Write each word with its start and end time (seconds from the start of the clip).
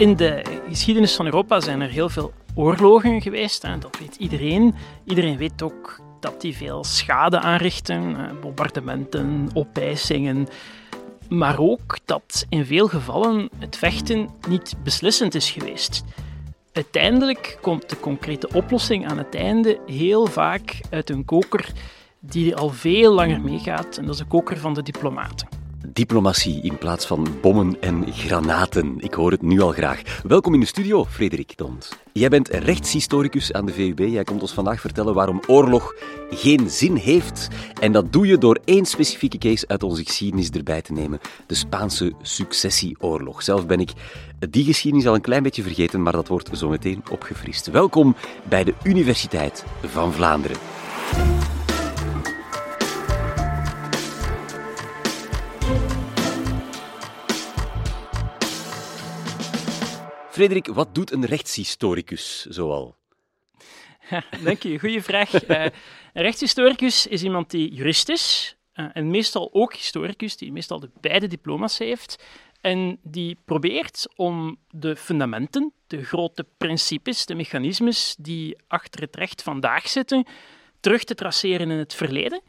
In 0.00 0.16
de 0.16 0.42
geschiedenis 0.68 1.14
van 1.14 1.24
Europa 1.24 1.60
zijn 1.60 1.80
er 1.80 1.88
heel 1.88 2.08
veel 2.08 2.32
oorlogen 2.54 3.22
geweest. 3.22 3.62
Dat 3.62 3.98
weet 3.98 4.16
iedereen. 4.16 4.74
Iedereen 5.04 5.36
weet 5.36 5.62
ook 5.62 6.00
dat 6.20 6.40
die 6.40 6.56
veel 6.56 6.84
schade 6.84 7.40
aanrichten. 7.40 8.16
Bombardementen, 8.40 9.48
opeisingen. 9.54 10.48
Maar 11.28 11.58
ook 11.58 11.98
dat 12.04 12.46
in 12.48 12.64
veel 12.64 12.88
gevallen 12.88 13.48
het 13.58 13.76
vechten 13.76 14.28
niet 14.48 14.74
beslissend 14.82 15.34
is 15.34 15.50
geweest. 15.50 16.04
Uiteindelijk 16.72 17.58
komt 17.60 17.90
de 17.90 18.00
concrete 18.00 18.48
oplossing 18.52 19.08
aan 19.08 19.18
het 19.18 19.34
einde 19.34 19.80
heel 19.86 20.26
vaak 20.26 20.80
uit 20.90 21.10
een 21.10 21.24
koker 21.24 21.72
die 22.20 22.56
al 22.56 22.68
veel 22.68 23.12
langer 23.12 23.40
meegaat. 23.40 23.96
En 23.96 24.04
dat 24.04 24.14
is 24.14 24.20
de 24.20 24.26
koker 24.26 24.58
van 24.58 24.74
de 24.74 24.82
diplomaten. 24.82 25.59
Diplomatie 26.00 26.62
in 26.62 26.78
plaats 26.78 27.06
van 27.06 27.26
bommen 27.40 27.76
en 27.80 28.12
granaten. 28.12 28.94
Ik 28.98 29.14
hoor 29.14 29.30
het 29.30 29.42
nu 29.42 29.60
al 29.60 29.72
graag. 29.72 30.02
Welkom 30.22 30.54
in 30.54 30.60
de 30.60 30.66
studio, 30.66 31.04
Frederik 31.04 31.56
Dont. 31.56 31.98
Jij 32.12 32.28
bent 32.28 32.48
rechtshistoricus 32.48 33.52
aan 33.52 33.66
de 33.66 33.72
VUB. 33.72 33.98
Jij 33.98 34.24
komt 34.24 34.42
ons 34.42 34.52
vandaag 34.52 34.80
vertellen 34.80 35.14
waarom 35.14 35.40
oorlog 35.46 35.94
geen 36.30 36.70
zin 36.70 36.94
heeft. 36.94 37.48
En 37.80 37.92
dat 37.92 38.12
doe 38.12 38.26
je 38.26 38.38
door 38.38 38.58
één 38.64 38.84
specifieke 38.84 39.38
case 39.38 39.68
uit 39.68 39.82
onze 39.82 40.04
geschiedenis 40.04 40.50
erbij 40.50 40.82
te 40.82 40.92
nemen. 40.92 41.20
De 41.46 41.54
Spaanse 41.54 42.12
successieoorlog. 42.22 43.42
Zelf 43.42 43.66
ben 43.66 43.80
ik 43.80 43.92
die 44.50 44.64
geschiedenis 44.64 45.06
al 45.06 45.14
een 45.14 45.20
klein 45.20 45.42
beetje 45.42 45.62
vergeten, 45.62 46.02
maar 46.02 46.12
dat 46.12 46.28
wordt 46.28 46.58
zo 46.58 46.68
meteen 46.68 47.02
opgefrist. 47.10 47.70
Welkom 47.70 48.16
bij 48.48 48.64
de 48.64 48.74
Universiteit 48.82 49.64
van 49.82 50.12
Vlaanderen. 50.12 50.56
Frederik, 60.40 60.66
wat 60.66 60.94
doet 60.94 61.12
een 61.12 61.24
rechtshistoricus 61.24 62.46
zoal? 62.46 62.96
Ja, 64.10 64.24
dank 64.44 64.62
je, 64.62 64.78
goede 64.78 65.02
vraag. 65.02 65.48
Uh, 65.48 65.64
een 66.12 66.22
rechtshistoricus 66.22 67.06
is 67.06 67.22
iemand 67.22 67.50
die 67.50 67.74
jurist 67.74 68.08
is, 68.08 68.56
uh, 68.74 68.86
en 68.92 69.10
meestal 69.10 69.50
ook 69.52 69.74
historicus, 69.74 70.36
die 70.36 70.52
meestal 70.52 70.80
de 70.80 70.90
beide 71.00 71.26
diploma's 71.26 71.78
heeft, 71.78 72.24
en 72.60 72.98
die 73.02 73.38
probeert 73.44 74.08
om 74.16 74.56
de 74.70 74.96
fundamenten, 74.96 75.72
de 75.86 76.04
grote 76.04 76.46
principes, 76.56 77.26
de 77.26 77.34
mechanismes 77.34 78.16
die 78.18 78.56
achter 78.68 79.00
het 79.00 79.16
recht 79.16 79.42
vandaag 79.42 79.88
zitten, 79.88 80.26
terug 80.80 81.04
te 81.04 81.14
traceren 81.14 81.70
in 81.70 81.78
het 81.78 81.94
verleden. 81.94 82.42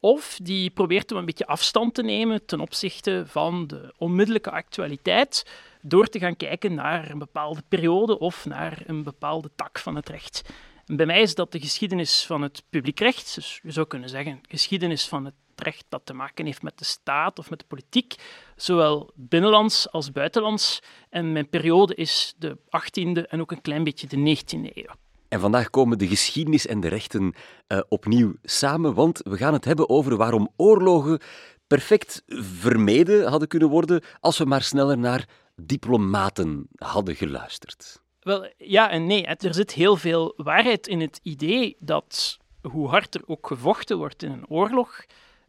Of 0.00 0.38
die 0.42 0.70
probeert 0.70 1.12
om 1.12 1.18
een 1.18 1.24
beetje 1.24 1.46
afstand 1.46 1.94
te 1.94 2.02
nemen 2.02 2.46
ten 2.46 2.60
opzichte 2.60 3.24
van 3.26 3.66
de 3.66 3.94
onmiddellijke 3.96 4.50
actualiteit, 4.50 5.44
door 5.82 6.06
te 6.06 6.18
gaan 6.18 6.36
kijken 6.36 6.74
naar 6.74 7.10
een 7.10 7.18
bepaalde 7.18 7.62
periode 7.68 8.18
of 8.18 8.46
naar 8.46 8.82
een 8.86 9.02
bepaalde 9.02 9.50
tak 9.56 9.78
van 9.78 9.96
het 9.96 10.08
recht. 10.08 10.50
Bij 10.86 11.06
mij 11.06 11.20
is 11.20 11.34
dat 11.34 11.52
de 11.52 11.60
geschiedenis 11.60 12.26
van 12.26 12.42
het 12.42 12.62
publiekrecht, 12.70 13.34
dus 13.34 13.60
je 13.62 13.70
zou 13.70 13.86
kunnen 13.86 14.08
zeggen 14.08 14.40
geschiedenis 14.48 15.08
van 15.08 15.24
het 15.24 15.34
recht 15.56 15.84
dat 15.88 16.00
te 16.04 16.14
maken 16.14 16.46
heeft 16.46 16.62
met 16.62 16.78
de 16.78 16.84
staat 16.84 17.38
of 17.38 17.50
met 17.50 17.58
de 17.58 17.64
politiek, 17.68 18.14
zowel 18.56 19.10
binnenlands 19.14 19.90
als 19.90 20.12
buitenlands. 20.12 20.80
En 21.10 21.32
mijn 21.32 21.48
periode 21.48 21.94
is 21.94 22.34
de 22.38 22.56
18e 22.58 23.22
en 23.28 23.40
ook 23.40 23.52
een 23.52 23.60
klein 23.60 23.84
beetje 23.84 24.06
de 24.06 24.36
19e 24.36 24.74
eeuw. 24.74 24.94
En 25.28 25.40
vandaag 25.40 25.70
komen 25.70 25.98
de 25.98 26.08
geschiedenis 26.08 26.66
en 26.66 26.80
de 26.80 26.88
rechten 26.88 27.34
uh, 27.68 27.80
opnieuw 27.88 28.34
samen, 28.42 28.94
want 28.94 29.20
we 29.22 29.36
gaan 29.36 29.52
het 29.52 29.64
hebben 29.64 29.88
over 29.88 30.16
waarom 30.16 30.52
oorlogen 30.56 31.20
perfect 31.66 32.22
vermeden 32.26 33.28
hadden 33.28 33.48
kunnen 33.48 33.68
worden 33.68 34.02
als 34.20 34.38
we 34.38 34.44
maar 34.44 34.62
sneller 34.62 34.98
naar 34.98 35.28
diplomaten 35.66 36.68
hadden 36.74 37.16
geluisterd? 37.16 38.02
Wel, 38.20 38.52
ja 38.56 38.90
en 38.90 39.06
nee. 39.06 39.26
Er 39.26 39.54
zit 39.54 39.72
heel 39.72 39.96
veel 39.96 40.32
waarheid 40.36 40.86
in 40.86 41.00
het 41.00 41.20
idee 41.22 41.76
dat 41.78 42.38
hoe 42.62 42.88
hard 42.88 43.14
er 43.14 43.22
ook 43.26 43.46
gevochten 43.46 43.96
wordt 43.96 44.22
in 44.22 44.30
een 44.30 44.48
oorlog, 44.48 45.04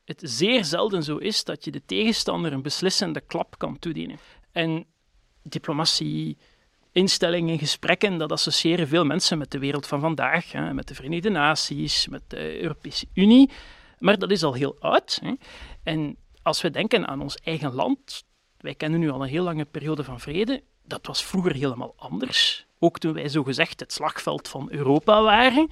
het 0.05 0.21
zeer 0.23 0.65
zelden 0.65 1.03
zo 1.03 1.17
is 1.17 1.43
dat 1.43 1.65
je 1.65 1.71
de 1.71 1.81
tegenstander 1.85 2.53
een 2.53 2.61
beslissende 2.61 3.21
klap 3.21 3.57
kan 3.57 3.79
toedienen. 3.79 4.19
En 4.51 4.85
diplomatie, 5.43 6.37
instellingen, 6.91 7.59
gesprekken, 7.59 8.17
dat 8.17 8.31
associëren 8.31 8.87
veel 8.87 9.05
mensen 9.05 9.37
met 9.37 9.51
de 9.51 9.59
wereld 9.59 9.87
van 9.87 9.99
vandaag, 9.99 10.51
hè, 10.51 10.73
met 10.73 10.87
de 10.87 10.95
Verenigde 10.95 11.29
Naties, 11.29 12.07
met 12.07 12.21
de 12.27 12.61
Europese 12.61 13.05
Unie. 13.13 13.49
Maar 13.99 14.17
dat 14.17 14.31
is 14.31 14.43
al 14.43 14.53
heel 14.53 14.75
oud. 14.79 15.19
Hè. 15.21 15.33
En 15.83 16.17
als 16.41 16.61
we 16.61 16.69
denken 16.69 17.07
aan 17.07 17.21
ons 17.21 17.35
eigen 17.35 17.73
land, 17.73 18.23
wij 18.61 18.75
kennen 18.75 18.99
nu 18.99 19.09
al 19.09 19.21
een 19.21 19.29
heel 19.29 19.43
lange 19.43 19.65
periode 19.65 20.03
van 20.03 20.19
vrede. 20.19 20.63
Dat 20.83 21.07
was 21.07 21.23
vroeger 21.23 21.53
helemaal 21.53 21.93
anders. 21.97 22.65
Ook 22.79 22.99
toen 22.99 23.13
wij 23.13 23.29
zogezegd 23.29 23.79
het 23.79 23.93
slagveld 23.93 24.47
van 24.47 24.67
Europa 24.71 25.21
waren, 25.21 25.69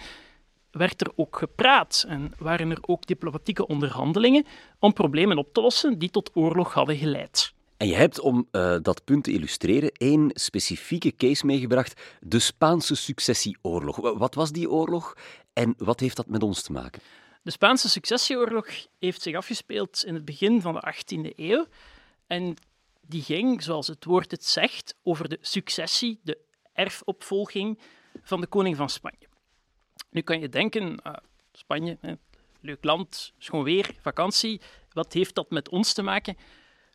werd 0.72 1.02
er 1.02 1.12
ook 1.16 1.38
gepraat 1.38 2.06
en 2.08 2.34
waren 2.38 2.72
er 2.72 2.80
ook 2.82 3.06
diplomatieke 3.06 3.68
onderhandelingen 3.68 4.46
om 4.80 4.94
problemen 4.94 5.38
op 5.38 5.54
te 5.54 5.62
lossen 5.62 6.00
die 6.00 6.10
tot 6.10 6.32
oorlog 6.34 6.74
hadden 6.74 6.98
geleid. 6.98 7.54
En 7.78 7.88
je 7.88 7.96
hebt, 7.96 8.20
om 8.20 8.48
uh, 8.52 8.76
dat 8.82 9.04
punt 9.04 9.24
te 9.24 9.32
illustreren, 9.32 9.92
één 9.92 10.32
specifieke 10.34 11.16
case 11.16 11.46
meegebracht: 11.46 12.02
de 12.20 12.40
Spaanse 12.40 12.96
successieoorlog. 12.96 14.18
Wat 14.18 14.36
was 14.36 14.52
die 14.52 14.70
oorlog 14.70 15.18
en 15.54 15.74
wat 15.78 16.00
heeft 16.00 16.16
dat 16.16 16.28
met 16.28 16.44
ons 16.44 16.62
te 16.62 16.72
maken? 16.72 17.02
De 17.42 17.52
Spaanse 17.52 17.90
successieoorlog 17.90 18.68
heeft 19.00 19.22
zich 19.22 19.36
afgespeeld 19.36 20.04
in 20.06 20.14
het 20.14 20.26
begin 20.26 20.62
van 20.62 20.74
de 20.74 20.94
18e 20.94 21.36
eeuw. 21.36 21.66
En 22.28 22.56
die 23.09 23.22
ging, 23.22 23.64
zoals 23.64 23.88
het 23.88 24.06
woord 24.06 24.31
het 24.31 24.46
zegt, 24.46 24.96
over 25.03 25.30
de 25.30 25.38
successie, 25.42 26.20
de 26.24 26.38
erfopvolging 26.74 27.80
van 28.22 28.42
de 28.42 28.47
koning 28.47 28.75
van 28.75 28.90
Spanje. 28.90 29.28
Nu 30.09 30.22
kan 30.22 30.40
je 30.40 30.50
denken, 30.50 31.00
uh, 31.08 31.14
Spanje, 31.52 31.98
hè, 32.02 32.14
leuk 32.62 32.84
land, 32.84 33.34
schoon 33.38 33.64
weer, 33.64 33.96
vakantie, 34.02 34.62
wat 34.94 35.14
heeft 35.14 35.36
dat 35.36 35.50
met 35.50 35.69
ons 35.69 35.94
te 35.94 36.02
maken? 36.02 36.38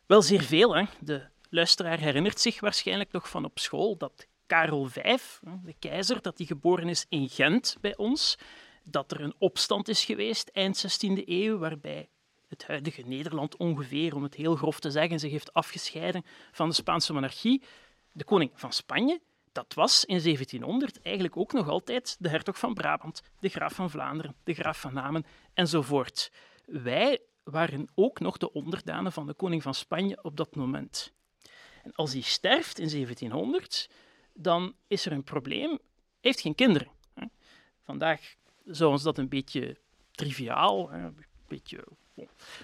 Wel 0.07 0.23
zeer 0.23 0.43
veel. 0.43 0.77
Hè. 0.77 0.85
De 1.01 1.23
luisteraar 1.51 1.99
herinnert 1.99 2.41
zich 2.41 2.61
waarschijnlijk 2.61 3.13
nog 3.13 3.29
van 3.29 3.45
op 3.45 3.59
school 3.59 3.97
dat 3.97 4.27
Karel 4.47 4.85
V, 4.85 5.19
de 5.65 5.75
keizer, 5.79 6.23
dat 6.23 6.39
hij 6.39 6.47
geboren 6.47 6.89
is 6.89 7.07
in 7.09 7.29
Gent 7.29 7.77
bij 7.81 7.97
ons, 7.97 8.39
dat 8.85 9.13
er 9.13 9.21
een 9.21 9.35
opstand 9.39 9.89
is 9.89 10.05
geweest 10.05 10.49
eind 10.49 10.87
16e 10.87 11.23
eeuw, 11.25 11.59
waarbij 11.59 12.09
het 12.49 12.67
huidige 12.67 13.03
Nederland 13.03 13.57
ongeveer, 13.57 14.15
om 14.15 14.23
het 14.23 14.35
heel 14.35 14.57
grof 14.57 14.81
te 14.81 14.91
zeggen, 14.91 15.21
zich 15.21 15.31
heeft 15.31 15.53
afgescheiden 15.53 16.25
van 16.53 16.69
de 16.69 16.75
Spaanse 16.75 17.13
monarchie. 17.13 17.63
De 18.13 18.25
koning 18.25 18.51
van 18.55 18.73
Spanje, 18.73 19.21
dat 19.53 19.75
was 19.75 20.05
in 20.05 20.23
1700 20.23 21.03
eigenlijk 21.03 21.37
ook 21.37 21.53
nog 21.53 21.69
altijd 21.69 22.17
de 22.19 22.29
hertog 22.29 22.59
van 22.59 22.75
Brabant, 22.75 23.23
de 23.41 23.49
graaf 23.49 23.75
van 23.75 23.91
Vlaanderen, 23.91 24.35
de 24.45 24.55
graaf 24.55 24.81
van 24.81 24.95
Namen 24.95 25.27
enzovoort. 25.55 26.33
Wij 26.65 27.21
waren 27.45 27.89
ook 27.95 28.21
nog 28.21 28.37
de 28.37 28.53
onderdanen 28.53 29.13
van 29.13 29.27
de 29.27 29.35
koning 29.35 29.63
van 29.63 29.75
Spanje 29.75 30.19
op 30.23 30.37
dat 30.37 30.57
moment. 30.57 31.13
En 31.83 31.93
als 31.95 32.13
hij 32.13 32.23
sterft 32.23 32.79
in 32.79 32.89
1700, 32.89 33.91
dan 34.33 34.75
is 34.87 35.07
er 35.07 35.13
een 35.13 35.25
probleem. 35.25 35.69
Hij 35.71 35.79
heeft 36.21 36.41
geen 36.41 36.55
kinderen. 36.55 36.89
Vandaag 37.83 38.35
zou 38.65 38.91
ons 38.91 39.03
dat 39.03 39.19
een 39.19 39.29
beetje 39.29 39.77
triviaal, 40.11 40.93
een 40.93 41.25
beetje 41.49 41.85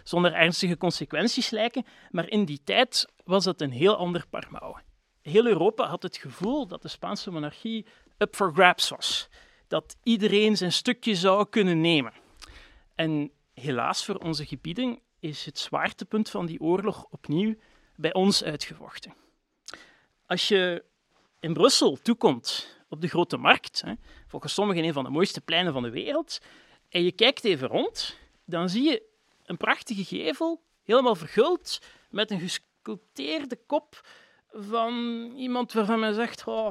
zonder 0.02 0.32
ernstige 0.32 0.76
consequenties 0.76 1.50
lijken, 1.50 1.84
maar 2.10 2.28
in 2.28 2.44
die 2.44 2.60
tijd 2.64 3.06
was 3.24 3.44
dat 3.44 3.60
een 3.60 3.70
heel 3.70 3.96
ander 3.96 4.26
mouwen. 4.30 4.82
Heel 5.22 5.46
Europa 5.46 5.86
had 5.86 6.02
het 6.02 6.16
gevoel 6.16 6.66
dat 6.66 6.82
de 6.82 6.88
Spaanse 6.88 7.30
monarchie 7.30 7.86
up 8.18 8.34
for 8.34 8.52
grabs 8.52 8.88
was. 8.88 9.28
Dat 9.68 9.96
iedereen 10.02 10.56
zijn 10.56 10.72
stukje 10.72 11.14
zou 11.14 11.46
kunnen 11.48 11.80
nemen. 11.80 12.12
En 12.94 13.30
helaas 13.54 14.04
voor 14.04 14.16
onze 14.16 14.46
gebieden 14.46 14.98
is 15.20 15.44
het 15.44 15.58
zwaartepunt 15.58 16.30
van 16.30 16.46
die 16.46 16.60
oorlog 16.60 17.04
opnieuw 17.10 17.54
bij 17.96 18.12
ons 18.12 18.44
uitgevochten. 18.44 19.14
Als 20.26 20.48
je 20.48 20.84
in 21.40 21.52
Brussel 21.52 21.98
toekomt 22.02 22.78
op 22.88 23.00
de 23.00 23.08
grote 23.08 23.36
markt, 23.36 23.80
hè, 23.80 23.92
volgens 24.26 24.54
sommigen 24.54 24.84
een 24.84 24.92
van 24.92 25.04
de 25.04 25.10
mooiste 25.10 25.40
pleinen 25.40 25.72
van 25.72 25.82
de 25.82 25.90
wereld, 25.90 26.40
en 26.88 27.02
je 27.02 27.12
kijkt 27.12 27.44
even 27.44 27.68
rond, 27.68 28.16
dan 28.44 28.68
zie 28.68 28.82
je 28.82 29.09
een 29.50 29.56
prachtige 29.56 30.04
gevel, 30.04 30.62
helemaal 30.84 31.14
verguld, 31.14 31.80
met 32.10 32.30
een 32.30 32.40
gesculpteerde 32.40 33.58
kop 33.66 34.00
van 34.52 34.94
iemand 35.36 35.72
waarvan 35.72 36.00
men 36.00 36.14
zegt... 36.14 36.44
Oh, 36.46 36.68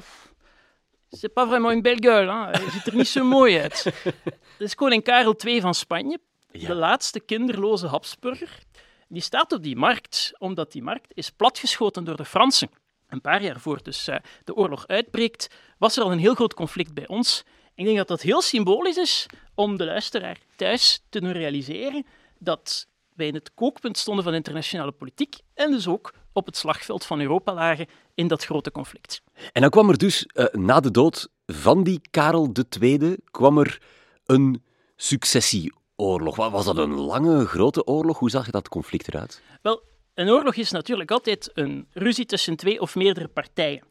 c'est 1.11 1.33
pas 1.33 1.47
vraiment 1.47 1.71
une 1.71 1.81
belle 1.81 2.01
gueule, 2.01 2.31
hè? 2.31 2.49
hij 2.49 2.69
ziet 2.69 2.87
er 2.87 2.95
niet 2.95 3.07
zo 3.07 3.23
mooi 3.23 3.59
uit. 3.59 3.83
Dat 4.57 4.67
is 4.67 4.75
koning 4.75 5.03
Karel 5.03 5.35
II 5.45 5.61
van 5.61 5.73
Spanje, 5.73 6.19
de 6.51 6.75
laatste 6.75 7.19
kinderloze 7.19 7.87
Habsburger. 7.87 8.59
Die 9.07 9.21
staat 9.21 9.51
op 9.51 9.63
die 9.63 9.75
markt, 9.75 10.31
omdat 10.37 10.71
die 10.71 10.83
markt 10.83 11.11
is 11.13 11.29
platgeschoten 11.29 12.03
door 12.03 12.15
de 12.15 12.25
Fransen. 12.25 12.69
Een 13.07 13.21
paar 13.21 13.41
jaar 13.41 13.59
voor 13.59 13.83
dus 13.83 14.07
uh, 14.07 14.15
de 14.43 14.55
oorlog 14.55 14.87
uitbreekt, 14.87 15.47
was 15.77 15.97
er 15.97 16.03
al 16.03 16.11
een 16.11 16.19
heel 16.19 16.35
groot 16.35 16.53
conflict 16.53 16.93
bij 16.93 17.07
ons. 17.07 17.43
Ik 17.75 17.85
denk 17.85 17.97
dat 17.97 18.07
dat 18.07 18.21
heel 18.21 18.41
symbolisch 18.41 18.97
is 18.97 19.25
om 19.55 19.77
de 19.77 19.85
luisteraar 19.85 20.37
thuis 20.55 21.01
te 21.09 21.21
doen 21.21 21.31
realiseren 21.31 22.05
dat 22.39 22.87
wij 23.15 23.27
in 23.27 23.33
het 23.33 23.53
kookpunt 23.53 23.97
stonden 23.97 24.23
van 24.23 24.33
internationale 24.33 24.91
politiek 24.91 25.37
en 25.53 25.71
dus 25.71 25.87
ook 25.87 26.13
op 26.33 26.45
het 26.45 26.57
slagveld 26.57 27.05
van 27.05 27.21
Europa 27.21 27.53
lagen 27.53 27.87
in 28.13 28.27
dat 28.27 28.45
grote 28.45 28.71
conflict. 28.71 29.21
En 29.51 29.61
dan 29.61 29.69
kwam 29.69 29.89
er 29.89 29.97
dus 29.97 30.27
uh, 30.33 30.45
na 30.51 30.79
de 30.79 30.91
dood 30.91 31.29
van 31.45 31.83
die 31.83 32.01
Karel 32.11 32.51
II 32.79 33.17
kwam 33.31 33.57
er 33.57 33.81
een 34.25 34.63
successieoorlog. 34.95 36.35
Was 36.35 36.65
dat 36.65 36.77
een 36.77 36.93
lange, 36.93 37.45
grote 37.45 37.85
oorlog? 37.85 38.19
Hoe 38.19 38.29
zag 38.29 38.49
dat 38.49 38.69
conflict 38.69 39.07
eruit? 39.07 39.41
Wel, 39.61 39.83
een 40.13 40.29
oorlog 40.29 40.55
is 40.55 40.71
natuurlijk 40.71 41.11
altijd 41.11 41.51
een 41.53 41.87
ruzie 41.93 42.25
tussen 42.25 42.55
twee 42.55 42.81
of 42.81 42.95
meerdere 42.95 43.27
partijen. 43.27 43.83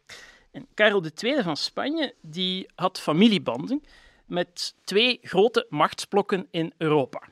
En 0.50 0.66
Karel 0.74 1.04
II 1.22 1.42
van 1.42 1.56
Spanje 1.56 2.14
die 2.20 2.68
had 2.74 3.00
familiebanden 3.00 3.82
met 4.26 4.74
twee 4.84 5.18
grote 5.22 5.66
machtsblokken 5.68 6.46
in 6.50 6.72
Europa. 6.76 7.22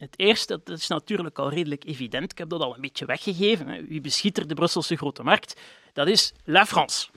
Het 0.00 0.18
eerste, 0.18 0.60
dat 0.64 0.78
is 0.78 0.86
natuurlijk 0.88 1.38
al 1.38 1.50
redelijk 1.50 1.84
evident, 1.84 2.32
ik 2.32 2.38
heb 2.38 2.48
dat 2.48 2.60
al 2.60 2.74
een 2.74 2.80
beetje 2.80 3.04
weggegeven. 3.04 3.86
Wie 3.86 4.00
beschiet 4.00 4.48
de 4.48 4.54
Brusselse 4.54 4.96
grote 4.96 5.22
markt? 5.22 5.60
Dat 5.92 6.08
is 6.08 6.32
La 6.44 6.66
France. 6.66 7.08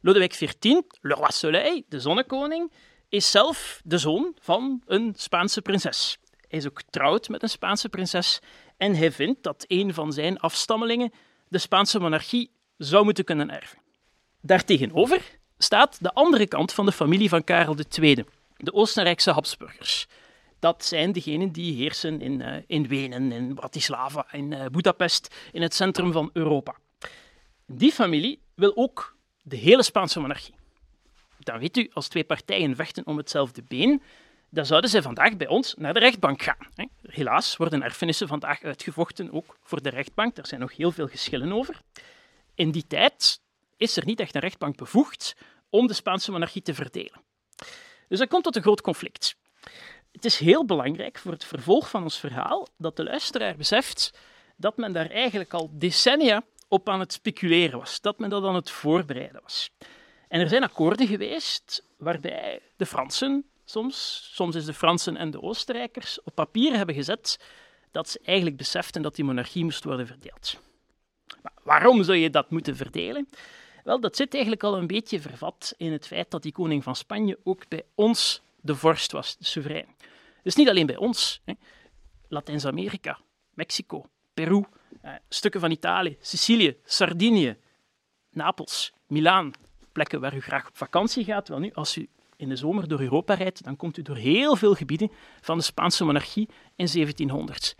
Lodewijk 0.00 0.30
XIV, 0.30 0.80
Le 1.00 1.14
Roi 1.14 1.32
Soleil, 1.32 1.82
de 1.88 2.00
zonnekoning, 2.00 2.72
is 3.08 3.30
zelf 3.30 3.80
de 3.84 3.98
zoon 3.98 4.36
van 4.40 4.82
een 4.86 5.14
Spaanse 5.16 5.62
prinses. 5.62 6.18
Hij 6.48 6.58
is 6.58 6.66
ook 6.66 6.78
getrouwd 6.78 7.28
met 7.28 7.42
een 7.42 7.48
Spaanse 7.48 7.88
prinses 7.88 8.38
en 8.76 8.94
hij 8.94 9.12
vindt 9.12 9.42
dat 9.42 9.64
een 9.68 9.94
van 9.94 10.12
zijn 10.12 10.38
afstammelingen 10.38 11.12
de 11.48 11.58
Spaanse 11.58 11.98
monarchie 11.98 12.50
zou 12.76 13.04
moeten 13.04 13.24
kunnen 13.24 13.50
erven. 13.50 13.78
Daartegenover 14.40 15.38
staat 15.58 15.96
de 16.00 16.12
andere 16.12 16.46
kant 16.46 16.72
van 16.72 16.86
de 16.86 16.92
familie 16.92 17.28
van 17.28 17.44
Karel 17.44 17.76
II, 17.98 18.24
de 18.56 18.72
Oostenrijkse 18.72 19.30
Habsburgers. 19.30 20.06
Dat 20.60 20.84
zijn 20.84 21.12
degenen 21.12 21.52
die 21.52 21.74
heersen 21.74 22.20
in, 22.20 22.40
uh, 22.40 22.56
in 22.66 22.88
Wenen, 22.88 23.32
in 23.32 23.54
Bratislava, 23.54 24.32
in 24.32 24.52
uh, 24.52 24.66
Budapest, 24.66 25.34
in 25.52 25.62
het 25.62 25.74
centrum 25.74 26.12
van 26.12 26.30
Europa. 26.32 26.74
Die 27.66 27.92
familie 27.92 28.40
wil 28.54 28.76
ook 28.76 29.16
de 29.42 29.56
hele 29.56 29.82
Spaanse 29.82 30.20
monarchie. 30.20 30.54
Dan 31.38 31.58
weet 31.58 31.76
u, 31.76 31.90
als 31.92 32.08
twee 32.08 32.24
partijen 32.24 32.76
vechten 32.76 33.06
om 33.06 33.16
hetzelfde 33.16 33.62
been, 33.62 34.02
dan 34.50 34.66
zouden 34.66 34.90
ze 34.90 35.02
vandaag 35.02 35.36
bij 35.36 35.46
ons 35.46 35.74
naar 35.78 35.92
de 35.94 35.98
rechtbank 35.98 36.42
gaan. 36.42 36.88
Helaas 37.02 37.56
worden 37.56 37.82
erfenissen 37.82 38.28
vandaag 38.28 38.62
uitgevochten, 38.62 39.32
ook 39.32 39.56
voor 39.62 39.82
de 39.82 39.88
rechtbank. 39.88 40.36
Er 40.36 40.46
zijn 40.46 40.60
nog 40.60 40.76
heel 40.76 40.90
veel 40.90 41.06
geschillen 41.06 41.52
over. 41.52 41.80
In 42.54 42.70
die 42.70 42.86
tijd 42.86 43.40
is 43.76 43.96
er 43.96 44.04
niet 44.04 44.20
echt 44.20 44.34
een 44.34 44.40
rechtbank 44.40 44.76
bevoegd 44.76 45.36
om 45.68 45.86
de 45.86 45.94
Spaanse 45.94 46.30
monarchie 46.30 46.62
te 46.62 46.74
verdelen. 46.74 47.20
Dus 48.08 48.18
dat 48.18 48.28
komt 48.28 48.44
tot 48.44 48.56
een 48.56 48.62
groot 48.62 48.80
conflict. 48.80 49.36
Het 50.12 50.24
is 50.24 50.38
heel 50.38 50.64
belangrijk 50.64 51.18
voor 51.18 51.32
het 51.32 51.44
vervolg 51.44 51.90
van 51.90 52.02
ons 52.02 52.18
verhaal 52.18 52.68
dat 52.76 52.96
de 52.96 53.04
luisteraar 53.04 53.56
beseft 53.56 54.18
dat 54.56 54.76
men 54.76 54.92
daar 54.92 55.10
eigenlijk 55.10 55.54
al 55.54 55.70
decennia 55.72 56.42
op 56.68 56.88
aan 56.88 57.00
het 57.00 57.12
speculeren 57.12 57.78
was, 57.78 58.00
dat 58.00 58.18
men 58.18 58.30
dat 58.30 58.44
aan 58.44 58.54
het 58.54 58.70
voorbereiden 58.70 59.40
was. 59.42 59.70
En 60.28 60.40
er 60.40 60.48
zijn 60.48 60.62
akkoorden 60.62 61.06
geweest 61.06 61.84
waarbij 61.96 62.60
de 62.76 62.86
Fransen 62.86 63.44
soms, 63.64 64.28
soms 64.34 64.54
is 64.54 64.64
de 64.64 64.74
Fransen 64.74 65.16
en 65.16 65.30
de 65.30 65.42
Oostenrijkers, 65.42 66.22
op 66.22 66.34
papier 66.34 66.76
hebben 66.76 66.94
gezet 66.94 67.38
dat 67.90 68.08
ze 68.08 68.20
eigenlijk 68.24 68.56
beseften 68.56 69.02
dat 69.02 69.14
die 69.14 69.24
monarchie 69.24 69.64
moest 69.64 69.84
worden 69.84 70.06
verdeeld. 70.06 70.60
Maar 71.42 71.52
waarom 71.62 72.02
zou 72.02 72.18
je 72.18 72.30
dat 72.30 72.50
moeten 72.50 72.76
verdelen? 72.76 73.28
Wel, 73.84 74.00
dat 74.00 74.16
zit 74.16 74.32
eigenlijk 74.32 74.62
al 74.62 74.76
een 74.76 74.86
beetje 74.86 75.20
vervat 75.20 75.74
in 75.76 75.92
het 75.92 76.06
feit 76.06 76.30
dat 76.30 76.42
die 76.42 76.52
koning 76.52 76.82
van 76.82 76.96
Spanje 76.96 77.38
ook 77.44 77.68
bij 77.68 77.82
ons 77.94 78.42
de 78.62 78.74
vorst 78.74 79.12
was, 79.12 79.36
de 79.36 79.44
soeverein. 79.44 79.96
Dus 80.42 80.54
niet 80.54 80.68
alleen 80.68 80.86
bij 80.86 80.96
ons. 80.96 81.42
Latijns-Amerika, 82.28 83.18
Mexico, 83.54 84.04
Peru, 84.34 84.64
eh, 85.00 85.12
stukken 85.28 85.60
van 85.60 85.70
Italië, 85.70 86.16
Sicilië, 86.20 86.76
Sardinië, 86.84 87.56
Napels, 88.30 88.92
Milaan, 89.06 89.52
plekken 89.92 90.20
waar 90.20 90.36
u 90.36 90.40
graag 90.40 90.68
op 90.68 90.76
vakantie 90.76 91.24
gaat. 91.24 91.48
Wel 91.48 91.58
nu, 91.58 91.72
als 91.72 91.96
u 91.96 92.08
in 92.36 92.48
de 92.48 92.56
zomer 92.56 92.88
door 92.88 93.00
Europa 93.00 93.34
rijdt, 93.34 93.64
dan 93.64 93.76
komt 93.76 93.96
u 93.96 94.02
door 94.02 94.16
heel 94.16 94.56
veel 94.56 94.74
gebieden 94.74 95.10
van 95.40 95.58
de 95.58 95.64
Spaanse 95.64 96.04
monarchie 96.04 96.48
in 96.76 96.86
1700. 96.86 97.74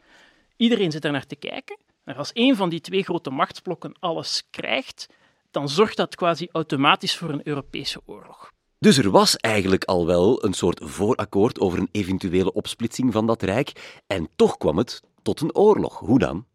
Iedereen 0.56 0.90
zit 0.90 1.04
er 1.04 1.12
naar 1.12 1.26
te 1.26 1.36
kijken. 1.36 1.78
Als 2.04 2.30
een 2.32 2.56
van 2.56 2.68
die 2.68 2.80
twee 2.80 3.02
grote 3.02 3.30
machtsblokken 3.30 3.96
alles 3.98 4.46
krijgt, 4.50 5.06
dan 5.50 5.68
zorgt 5.68 5.96
dat 5.96 6.14
quasi 6.14 6.48
automatisch 6.52 7.16
voor 7.16 7.30
een 7.30 7.46
Europese 7.48 8.00
oorlog. 8.06 8.52
Dus 8.80 8.98
er 8.98 9.10
was 9.10 9.36
eigenlijk 9.36 9.84
al 9.84 10.06
wel 10.06 10.44
een 10.44 10.52
soort 10.52 10.80
voorakkoord 10.82 11.60
over 11.60 11.78
een 11.78 11.88
eventuele 11.92 12.52
opsplitsing 12.52 13.12
van 13.12 13.26
dat 13.26 13.42
rijk, 13.42 14.00
en 14.06 14.28
toch 14.36 14.56
kwam 14.56 14.78
het 14.78 15.02
tot 15.22 15.40
een 15.40 15.54
oorlog. 15.54 15.98
Hoe 15.98 16.18
dan? 16.18 16.46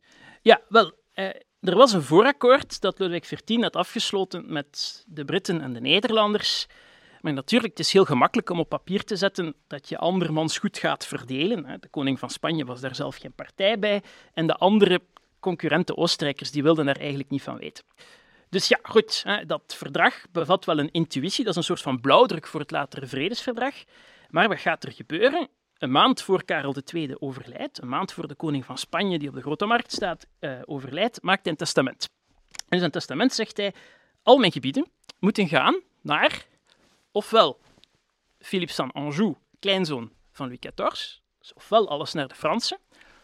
Ja, 0.42 0.62
wel, 0.70 0.92
eh, 1.14 1.26
er 1.60 1.76
was 1.76 1.94
een 1.94 2.02
voorakkoord 2.02 2.82
dat 2.82 3.00
Ludwig 3.00 3.20
XIV 3.20 3.62
had 3.62 3.76
afgesloten 3.76 4.54
met 4.54 5.04
de 5.08 5.26
Britten 5.26 5.62
en 5.62 5.74
de 5.74 5.80
Nederlanders. 5.80 6.68
Maar 7.22 7.34
natuurlijk, 7.34 7.78
het 7.78 7.86
is 7.86 7.94
heel 7.94 8.06
gemakkelijk 8.06 8.50
om 8.50 8.60
op 8.60 8.70
papier 8.70 9.04
te 9.04 9.16
zetten 9.16 9.56
dat 9.68 9.90
je 9.90 9.98
andermans 9.98 10.58
goed 10.58 10.78
gaat 10.78 11.06
verdelen. 11.06 11.78
De 11.80 11.90
koning 11.90 12.20
van 12.20 12.30
Spanje 12.30 12.66
was 12.66 12.82
daar 12.82 12.96
zelf 12.96 13.16
geen 13.16 13.34
partij 13.34 13.80
bij. 13.80 14.04
En 14.34 14.48
de 14.48 14.56
andere 14.56 15.02
concurrenten 15.40 15.98
Oostenrijkers 15.98 16.52
die 16.52 16.64
wilden 16.64 16.86
daar 16.86 17.00
eigenlijk 17.00 17.30
niet 17.30 17.44
van 17.44 17.58
weten. 17.58 17.84
Dus 18.56 18.68
ja, 18.68 18.80
goed, 18.84 19.26
dat 19.48 19.76
verdrag 19.78 20.26
bevat 20.32 20.66
wel 20.66 20.80
een 20.80 20.92
intuïtie. 20.92 21.44
Dat 21.44 21.52
is 21.54 21.60
een 21.60 21.64
soort 21.64 21.82
van 21.82 22.02
blauwdruk 22.02 22.48
voor 22.48 22.60
het 22.60 22.72
latere 22.72 23.08
vredesverdrag. 23.08 23.74
Maar 24.30 24.48
wat 24.48 24.60
gaat 24.60 24.84
er 24.84 24.92
gebeuren? 24.92 25.48
Een 25.78 25.92
maand 25.92 26.22
voor 26.22 26.44
Karel 26.44 26.76
II 26.94 27.16
overlijdt, 27.20 27.82
een 27.82 27.88
maand 27.88 28.14
voor 28.14 28.28
de 28.28 28.36
koning 28.36 28.66
van 28.66 28.78
Spanje, 28.78 29.20
die 29.20 29.30
op 29.30 29.36
de 29.36 29.42
Grote 29.42 29.66
Markt 29.66 29.92
staat, 29.92 30.28
uh, 30.40 30.60
overlijdt, 30.66 31.22
maakt 31.22 31.44
hij 31.44 31.52
een 31.52 31.58
testament. 31.58 32.10
En 32.52 32.66
in 32.70 32.80
zijn 32.80 32.92
testament 32.92 33.34
zegt 33.34 33.58
hij, 33.58 33.74
al 34.24 34.38
mijn 34.38 34.52
gebieden 34.52 34.88
moeten 35.20 35.48
gaan 35.48 35.82
naar, 36.02 36.46
ofwel 37.12 37.60
Philippe 38.40 38.74
Saint-Anjou, 38.74 39.36
kleinzoon 39.60 40.12
van 40.32 40.46
Louis 40.46 40.60
XIV, 40.60 41.20
dus 41.40 41.54
ofwel 41.54 41.90
alles 41.90 42.14
naar 42.14 42.28
de 42.28 42.36
Fransen, 42.36 42.80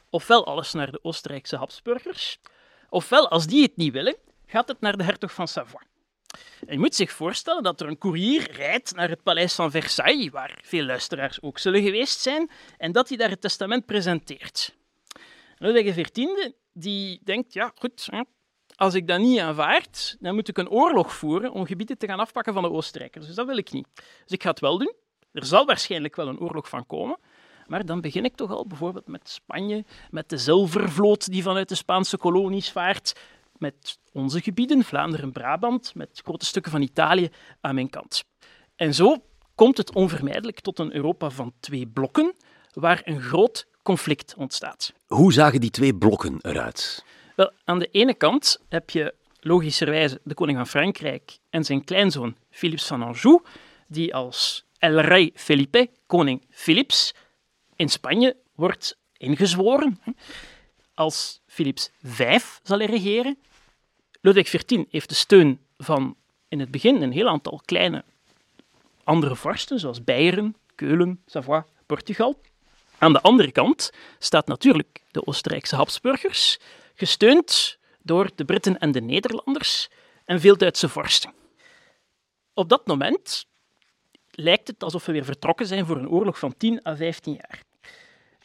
ofwel 0.09 0.45
alles 0.45 0.73
naar 0.73 0.91
de 0.91 0.99
Oostenrijkse 1.03 1.55
Habsburgers, 1.55 2.39
ofwel, 2.89 3.29
als 3.29 3.47
die 3.47 3.61
het 3.61 3.77
niet 3.77 3.93
willen, 3.93 4.15
gaat 4.51 4.67
het 4.67 4.81
naar 4.81 4.97
de 4.97 5.03
hertog 5.03 5.33
van 5.33 5.47
Savoie. 5.47 5.85
En 6.65 6.73
je 6.73 6.79
moet 6.79 6.95
zich 6.95 7.11
voorstellen 7.11 7.63
dat 7.63 7.81
er 7.81 7.87
een 7.87 7.97
koerier 7.97 8.51
rijdt 8.51 8.95
naar 8.95 9.09
het 9.09 9.23
paleis 9.23 9.55
van 9.55 9.71
Versailles, 9.71 10.29
waar 10.29 10.59
veel 10.63 10.83
luisteraars 10.83 11.41
ook 11.41 11.59
zullen 11.59 11.83
geweest 11.83 12.19
zijn, 12.19 12.51
en 12.77 12.91
dat 12.91 13.07
hij 13.07 13.17
daar 13.17 13.29
het 13.29 13.41
testament 13.41 13.85
presenteert. 13.85 14.75
Ludwig 15.57 16.11
XIV 16.11 16.51
die 16.73 17.19
denkt, 17.23 17.53
ja 17.53 17.71
goed, 17.75 18.09
als 18.75 18.93
ik 18.93 19.07
dat 19.07 19.19
niet 19.19 19.39
aanvaard, 19.39 20.17
dan 20.19 20.35
moet 20.35 20.47
ik 20.47 20.57
een 20.57 20.69
oorlog 20.69 21.15
voeren 21.15 21.51
om 21.51 21.65
gebieden 21.65 21.97
te 21.97 22.07
gaan 22.07 22.19
afpakken 22.19 22.53
van 22.53 22.63
de 22.63 22.71
Oostenrijkers. 22.71 23.25
Dus 23.25 23.35
dat 23.35 23.47
wil 23.47 23.57
ik 23.57 23.71
niet. 23.71 23.87
Dus 23.95 24.31
ik 24.31 24.43
ga 24.43 24.49
het 24.49 24.59
wel 24.59 24.77
doen. 24.77 24.93
Er 25.31 25.45
zal 25.45 25.65
waarschijnlijk 25.65 26.15
wel 26.15 26.27
een 26.27 26.39
oorlog 26.39 26.69
van 26.69 26.85
komen. 26.85 27.17
Maar 27.67 27.85
dan 27.85 28.01
begin 28.01 28.25
ik 28.25 28.35
toch 28.35 28.51
al 28.51 28.67
bijvoorbeeld 28.67 29.07
met 29.07 29.29
Spanje, 29.29 29.85
met 30.09 30.29
de 30.29 30.37
zilvervloot 30.37 31.31
die 31.31 31.43
vanuit 31.43 31.69
de 31.69 31.75
Spaanse 31.75 32.17
kolonies 32.17 32.71
vaart, 32.71 33.19
met 33.61 33.99
onze 34.11 34.41
gebieden, 34.41 34.83
Vlaanderen, 34.83 35.31
Brabant, 35.31 35.95
met 35.95 36.21
grote 36.23 36.45
stukken 36.45 36.71
van 36.71 36.81
Italië 36.81 37.29
aan 37.61 37.75
mijn 37.75 37.89
kant. 37.89 38.23
En 38.75 38.93
zo 38.93 39.23
komt 39.55 39.77
het 39.77 39.93
onvermijdelijk 39.93 40.59
tot 40.59 40.79
een 40.79 40.95
Europa 40.95 41.29
van 41.29 41.53
twee 41.59 41.87
blokken, 41.87 42.33
waar 42.73 43.01
een 43.03 43.21
groot 43.21 43.67
conflict 43.83 44.35
ontstaat. 44.35 44.93
Hoe 45.07 45.33
zagen 45.33 45.61
die 45.61 45.69
twee 45.69 45.95
blokken 45.95 46.37
eruit? 46.41 47.05
Wel, 47.35 47.51
aan 47.63 47.79
de 47.79 47.89
ene 47.91 48.13
kant 48.13 48.61
heb 48.69 48.89
je 48.89 49.13
logischerwijze 49.39 50.19
de 50.23 50.33
koning 50.33 50.57
van 50.57 50.67
Frankrijk 50.67 51.37
en 51.49 51.63
zijn 51.63 51.83
kleinzoon 51.83 52.35
Philippe 52.49 52.85
van 52.85 53.01
Anjou, 53.01 53.41
die 53.87 54.15
als 54.15 54.65
El 54.77 54.99
Rey 54.99 55.31
Felipe, 55.35 55.89
koning 56.05 56.45
Philips, 56.49 57.13
in 57.75 57.89
Spanje 57.89 58.35
wordt 58.55 58.97
ingezworen. 59.17 59.99
Als 60.93 61.41
Philips 61.47 61.91
V 62.03 62.41
zal 62.63 62.77
hij 62.77 62.87
regeren, 62.87 63.37
Ludwig 64.21 64.45
XIV 64.45 64.83
heeft 64.89 65.09
de 65.09 65.15
steun 65.15 65.59
van 65.77 66.15
in 66.47 66.59
het 66.59 66.71
begin 66.71 67.01
een 67.01 67.11
heel 67.11 67.27
aantal 67.27 67.61
kleine 67.65 68.03
andere 69.03 69.35
vorsten, 69.35 69.79
zoals 69.79 70.03
Beieren, 70.03 70.55
Keulen, 70.75 71.21
Savoie, 71.25 71.65
Portugal. 71.85 72.41
Aan 72.97 73.13
de 73.13 73.21
andere 73.21 73.51
kant 73.51 73.91
staat 74.19 74.47
natuurlijk 74.47 75.03
de 75.11 75.25
Oostenrijkse 75.25 75.75
Habsburgers, 75.75 76.59
gesteund 76.95 77.77
door 78.01 78.29
de 78.35 78.45
Britten 78.45 78.79
en 78.79 78.91
de 78.91 79.01
Nederlanders 79.01 79.89
en 80.25 80.39
veel 80.39 80.57
Duitse 80.57 80.89
vorsten. 80.89 81.33
Op 82.53 82.69
dat 82.69 82.87
moment 82.87 83.45
lijkt 84.31 84.67
het 84.67 84.83
alsof 84.83 85.05
we 85.05 85.11
weer 85.11 85.25
vertrokken 85.25 85.67
zijn 85.67 85.85
voor 85.85 85.97
een 85.97 86.09
oorlog 86.09 86.39
van 86.39 86.57
10 86.57 86.87
à 86.87 86.95
15 86.95 87.33
jaar. 87.33 87.63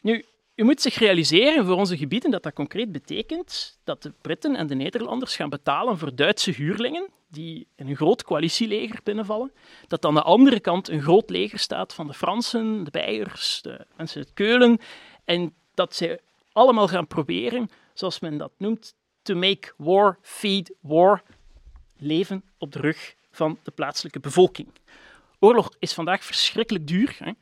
Nu, 0.00 0.24
u 0.56 0.64
moet 0.64 0.80
zich 0.80 0.94
realiseren 0.94 1.66
voor 1.66 1.76
onze 1.76 1.96
gebieden 1.96 2.30
dat 2.30 2.42
dat 2.42 2.52
concreet 2.52 2.92
betekent 2.92 3.78
dat 3.84 4.02
de 4.02 4.12
Britten 4.20 4.56
en 4.56 4.66
de 4.66 4.74
Nederlanders 4.74 5.36
gaan 5.36 5.48
betalen 5.48 5.98
voor 5.98 6.14
Duitse 6.14 6.50
huurlingen 6.50 7.08
die 7.28 7.66
in 7.76 7.88
een 7.88 7.96
groot 7.96 8.22
coalitieleger 8.22 9.00
binnenvallen. 9.02 9.52
Dat 9.86 10.04
aan 10.04 10.14
de 10.14 10.22
andere 10.22 10.60
kant 10.60 10.88
een 10.88 11.02
groot 11.02 11.30
leger 11.30 11.58
staat 11.58 11.94
van 11.94 12.06
de 12.06 12.14
Fransen, 12.14 12.84
de 12.84 12.90
Beiers, 12.90 13.62
de 13.62 13.86
mensen 13.96 14.18
uit 14.18 14.32
Keulen. 14.34 14.78
En 15.24 15.54
dat 15.74 15.94
zij 15.94 16.20
allemaal 16.52 16.88
gaan 16.88 17.06
proberen, 17.06 17.70
zoals 17.94 18.20
men 18.20 18.38
dat 18.38 18.52
noemt, 18.58 18.94
to 19.22 19.34
make 19.34 19.72
war 19.76 20.18
feed 20.22 20.74
war, 20.80 21.22
leven 21.96 22.44
op 22.58 22.72
de 22.72 22.80
rug 22.80 23.14
van 23.30 23.58
de 23.62 23.70
plaatselijke 23.70 24.20
bevolking. 24.20 24.68
Oorlog 25.38 25.70
is 25.78 25.92
vandaag 25.92 26.24
verschrikkelijk 26.24 26.86
duur. 26.86 27.16
Hè? 27.18 27.32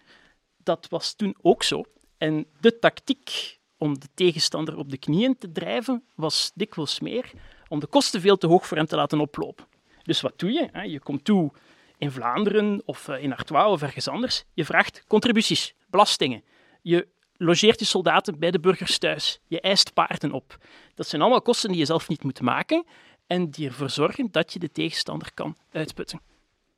Dat 0.62 0.86
was 0.88 1.14
toen 1.14 1.36
ook 1.40 1.62
zo. 1.62 1.84
En 2.18 2.46
de 2.60 2.78
tactiek 2.78 3.58
om 3.78 3.98
de 3.98 4.08
tegenstander 4.14 4.76
op 4.76 4.90
de 4.90 4.98
knieën 4.98 5.38
te 5.38 5.52
drijven 5.52 6.04
was 6.14 6.52
dikwijls 6.54 7.00
meer 7.00 7.30
om 7.68 7.80
de 7.80 7.86
kosten 7.86 8.20
veel 8.20 8.36
te 8.36 8.46
hoog 8.46 8.66
voor 8.66 8.76
hem 8.76 8.86
te 8.86 8.96
laten 8.96 9.20
oplopen. 9.20 9.66
Dus 10.02 10.20
wat 10.20 10.38
doe 10.38 10.52
je? 10.52 10.88
Je 10.88 11.00
komt 11.00 11.24
toe 11.24 11.52
in 11.98 12.10
Vlaanderen 12.10 12.82
of 12.84 13.08
eh, 13.08 13.22
in 13.22 13.32
Artois 13.32 13.66
of 13.66 13.82
ergens 13.82 14.08
anders. 14.08 14.44
Je 14.52 14.64
vraagt 14.64 15.04
contributies, 15.06 15.74
belastingen. 15.86 16.42
Je 16.82 17.08
logeert 17.36 17.78
je 17.78 17.84
soldaten 17.84 18.38
bij 18.38 18.50
de 18.50 18.60
burgers 18.60 18.98
thuis. 18.98 19.40
Je 19.46 19.60
eist 19.60 19.92
paarden 19.92 20.32
op. 20.32 20.58
Dat 20.94 21.06
zijn 21.06 21.22
allemaal 21.22 21.42
kosten 21.42 21.68
die 21.68 21.78
je 21.78 21.84
zelf 21.84 22.08
niet 22.08 22.22
moet 22.22 22.40
maken 22.40 22.84
en 23.26 23.50
die 23.50 23.68
ervoor 23.68 23.90
zorgen 23.90 24.28
dat 24.30 24.52
je 24.52 24.58
de 24.58 24.70
tegenstander 24.70 25.34
kan 25.34 25.56
uitputten. 25.70 26.20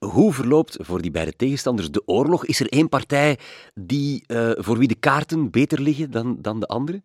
Hoe 0.06 0.32
verloopt 0.32 0.76
voor 0.80 1.02
die 1.02 1.10
beide 1.10 1.36
tegenstanders 1.36 1.90
de 1.90 2.02
oorlog? 2.06 2.46
Is 2.46 2.60
er 2.60 2.68
één 2.68 2.88
partij 2.88 3.38
die, 3.75 4.25
uh, 4.26 4.50
voor 4.56 4.78
wie 4.78 4.88
de 4.88 4.94
kaarten 4.94 5.50
beter 5.50 5.80
liggen 5.80 6.10
dan, 6.10 6.36
dan 6.42 6.60
de 6.60 6.66
andere? 6.66 7.02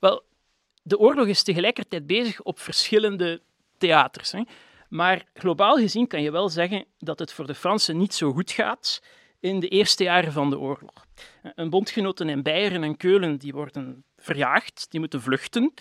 Wel, 0.00 0.22
de 0.82 0.98
oorlog 0.98 1.26
is 1.26 1.42
tegelijkertijd 1.42 2.06
bezig 2.06 2.42
op 2.42 2.58
verschillende 2.58 3.42
theaters. 3.78 4.32
Hè. 4.32 4.42
Maar 4.88 5.26
globaal 5.34 5.76
gezien 5.76 6.06
kan 6.06 6.22
je 6.22 6.30
wel 6.30 6.48
zeggen 6.48 6.84
dat 6.98 7.18
het 7.18 7.32
voor 7.32 7.46
de 7.46 7.54
Fransen 7.54 7.96
niet 7.96 8.14
zo 8.14 8.32
goed 8.32 8.50
gaat 8.50 9.02
in 9.40 9.60
de 9.60 9.68
eerste 9.68 10.02
jaren 10.02 10.32
van 10.32 10.50
de 10.50 10.58
oorlog. 10.58 11.06
Een 11.42 11.70
bondgenoten 11.70 12.28
in 12.28 12.42
Beieren 12.42 12.82
en 12.82 12.96
Keulen 12.96 13.38
die 13.38 13.52
worden 13.52 14.04
verjaagd, 14.16 14.86
die 14.90 15.00
moeten 15.00 15.22
vluchten. 15.22 15.74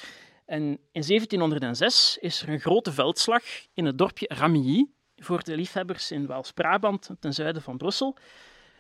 En 0.46 0.62
in 0.92 1.04
1706 1.08 2.18
is 2.22 2.42
er 2.42 2.50
een 2.50 2.60
grote 2.60 2.92
veldslag 2.92 3.44
in 3.74 3.86
het 3.86 3.98
dorpje 3.98 4.26
Ramilly 4.34 4.88
voor 5.24 5.44
de 5.44 5.56
liefhebbers 5.56 6.12
in 6.12 6.26
Waals-Brabant, 6.26 7.10
ten 7.20 7.34
zuiden 7.34 7.62
van 7.62 7.78
Brussel. 7.78 8.18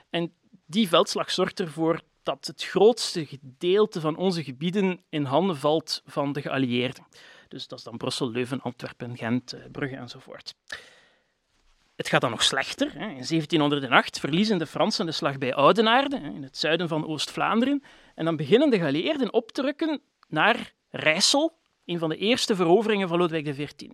En 0.10 0.33
die 0.65 0.88
veldslag 0.88 1.31
zorgt 1.31 1.60
ervoor 1.60 2.01
dat 2.24 2.45
het 2.45 2.63
grootste 2.63 3.25
gedeelte 3.25 4.00
van 4.00 4.15
onze 4.15 4.43
gebieden 4.43 5.03
in 5.10 5.24
handen 5.24 5.57
valt 5.57 6.01
van 6.05 6.33
de 6.33 6.41
geallieerden. 6.41 7.05
Dus 7.48 7.67
dat 7.67 7.77
is 7.77 7.83
dan 7.83 7.98
Brussel, 7.98 8.31
Leuven, 8.31 8.62
Antwerpen, 8.62 9.17
Gent, 9.17 9.53
eh, 9.53 9.62
Brugge 9.71 9.95
enzovoort. 9.95 10.55
Het 11.95 12.10
gaat 12.10 12.21
dan 12.21 12.29
nog 12.29 12.43
slechter. 12.43 12.95
In 12.95 13.25
1708 13.25 14.19
verliezen 14.19 14.57
de 14.57 14.65
Fransen 14.65 15.05
de 15.05 15.12
slag 15.12 15.38
bij 15.38 15.53
Oudenaarde, 15.53 16.15
in 16.15 16.43
het 16.43 16.57
zuiden 16.57 16.88
van 16.88 17.07
Oost-Vlaanderen. 17.07 17.83
En 18.15 18.25
dan 18.25 18.36
beginnen 18.36 18.69
de 18.69 18.77
geallieerden 18.77 19.33
op 19.33 19.51
te 19.51 19.62
rukken 19.62 20.01
naar 20.27 20.74
Rijssel, 20.89 21.57
een 21.86 22.00
van 22.00 22.10
de 22.10 22.17
eerste 22.17 22.55
veroveringen 22.55 23.07
van 23.07 23.17
Lodewijk 23.17 23.55
XIV. 23.55 23.89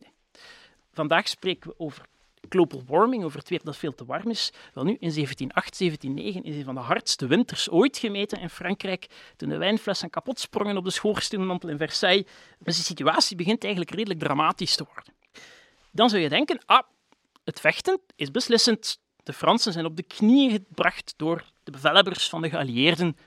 Vandaag 0.92 1.28
spreken 1.28 1.70
we 1.70 1.80
over 1.80 2.06
global 2.50 2.84
warming, 2.86 3.24
over 3.24 3.40
het 3.40 3.50
weer 3.50 3.62
dat 3.64 3.78
veel 3.78 3.96
te 3.96 4.06
warm 4.06 4.30
is. 4.30 4.54
Wel 4.74 4.84
nu, 4.84 4.92
in 4.92 5.14
1708, 5.14 5.78
1709 5.78 6.44
is 6.44 6.56
een 6.56 6.64
van 6.64 6.76
de 6.76 6.82
hardste 6.82 7.28
winters 7.28 7.70
ooit 7.70 7.98
gemeten 7.98 8.40
in 8.40 8.50
Frankrijk, 8.50 9.08
toen 9.36 9.50
de 9.50 9.58
wijnflessen 9.58 10.10
kapot 10.10 10.40
sprongen 10.40 10.78
op 10.78 10.84
de 10.84 10.92
schoorsteenmantel 10.92 11.70
in 11.70 11.78
Versailles. 11.78 12.26
Dus 12.60 12.78
de 12.78 12.84
situatie 12.84 13.36
begint 13.36 13.64
eigenlijk 13.64 13.96
redelijk 13.96 14.20
dramatisch 14.20 14.76
te 14.76 14.86
worden. 14.94 15.14
Dan 15.92 16.10
zou 16.10 16.22
je 16.22 16.30
denken, 16.30 16.60
ah, 16.66 16.84
het 17.44 17.60
vechten 17.60 18.02
is 18.16 18.32
beslissend. 18.32 19.00
De 19.24 19.34
Fransen 19.34 19.74
zijn 19.74 19.86
op 19.86 19.96
de 19.96 20.04
knieën 20.04 20.52
gebracht 20.52 21.14
door 21.18 21.44
de 21.64 21.72
bevelhebbers 21.72 22.30
van 22.30 22.42
de 22.42 22.50
geallieerden. 22.50 23.18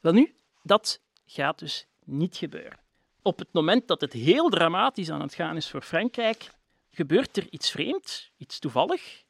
Wel 0.00 0.12
nu, 0.12 0.34
dat 0.62 1.00
gaat 1.26 1.58
dus 1.58 1.86
niet 2.04 2.36
gebeuren. 2.36 2.78
Op 3.22 3.38
het 3.38 3.48
moment 3.52 3.88
dat 3.88 4.00
het 4.00 4.12
heel 4.12 4.48
dramatisch 4.48 5.10
aan 5.10 5.20
het 5.20 5.34
gaan 5.34 5.56
is 5.56 5.70
voor 5.70 5.82
Frankrijk, 5.82 6.50
gebeurt 6.96 7.36
er 7.36 7.46
iets 7.50 7.70
vreemds, 7.70 8.30
iets 8.36 8.58
toevallig. 8.58 9.22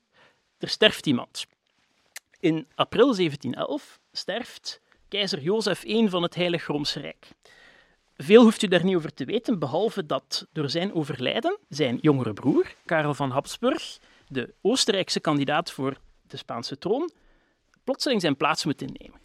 Er 0.59 0.69
sterft 0.69 1.07
iemand. 1.07 1.47
In 2.41 2.67
april 2.75 3.15
1711 3.15 3.99
sterft 4.13 4.81
keizer 5.09 5.41
Jozef 5.41 5.85
I 5.85 6.09
van 6.09 6.23
het 6.23 6.35
Heilig 6.35 6.67
Roomse 6.67 7.01
Rijk. 7.01 7.29
Veel 8.17 8.43
hoeft 8.43 8.63
u 8.63 8.69
daar 8.69 8.85
niet 8.85 8.97
over 8.97 9.15
te 9.15 9.25
weten, 9.25 9.59
behalve 9.59 10.07
dat 10.07 10.47
door 10.53 10.71
zijn 10.71 10.95
overlijden 10.95 11.59
zijn 11.69 11.99
jongere 12.01 12.33
broer, 12.33 12.75
Karel 12.85 13.15
van 13.15 13.31
Habsburg, 13.31 13.99
de 14.29 14.55
Oostenrijkse 14.61 15.21
kandidaat 15.21 15.73
voor 15.73 15.97
de 16.23 16.37
Spaanse 16.37 16.79
troon, 16.79 17.11
plotseling 17.85 18.21
zijn 18.21 18.37
plaats 18.37 18.65
moet 18.65 18.83
innemen. 18.83 19.21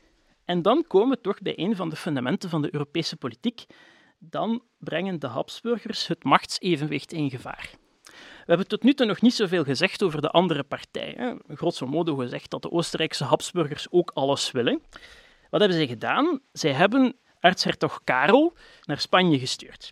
En 0.45 0.61
dan 0.61 0.85
komen 0.87 1.15
we 1.15 1.21
toch 1.21 1.41
bij 1.41 1.59
een 1.59 1.75
van 1.75 1.89
de 1.89 1.95
fundamenten 1.95 2.49
van 2.49 2.61
de 2.61 2.73
Europese 2.73 3.15
politiek. 3.15 3.65
Dan 4.19 4.63
brengen 4.77 5.19
de 5.19 5.27
Habsburgers 5.27 6.07
het 6.07 6.23
machtsevenwicht 6.23 7.11
in 7.11 7.29
gevaar. 7.29 7.79
We 8.41 8.47
hebben 8.47 8.67
tot 8.67 8.83
nu 8.83 8.93
toe 8.93 9.05
nog 9.05 9.21
niet 9.21 9.33
zoveel 9.33 9.63
gezegd 9.63 10.03
over 10.03 10.21
de 10.21 10.29
andere 10.29 10.63
partijen. 10.63 11.41
Grosso 11.47 11.87
modo 11.87 12.15
gezegd 12.15 12.49
dat 12.49 12.61
de 12.61 12.71
Oostenrijkse 12.71 13.23
Habsburgers 13.23 13.87
ook 13.89 14.11
alles 14.13 14.51
willen. 14.51 14.81
Wat 15.49 15.59
hebben 15.59 15.77
zij 15.77 15.87
gedaan? 15.87 16.39
Zij 16.51 16.71
hebben 16.71 17.15
aartshertog 17.39 18.01
Karel 18.03 18.53
naar 18.85 18.99
Spanje 18.99 19.39
gestuurd. 19.39 19.89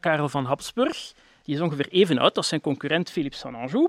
Karel 0.00 0.28
van 0.28 0.44
Habsburg 0.44 1.12
die 1.42 1.54
is 1.54 1.60
ongeveer 1.60 1.88
even 1.88 2.18
oud 2.18 2.36
als 2.36 2.48
zijn 2.48 2.60
concurrent 2.60 3.10
Philippe 3.10 3.36
van 3.36 3.54
Anjou. 3.54 3.88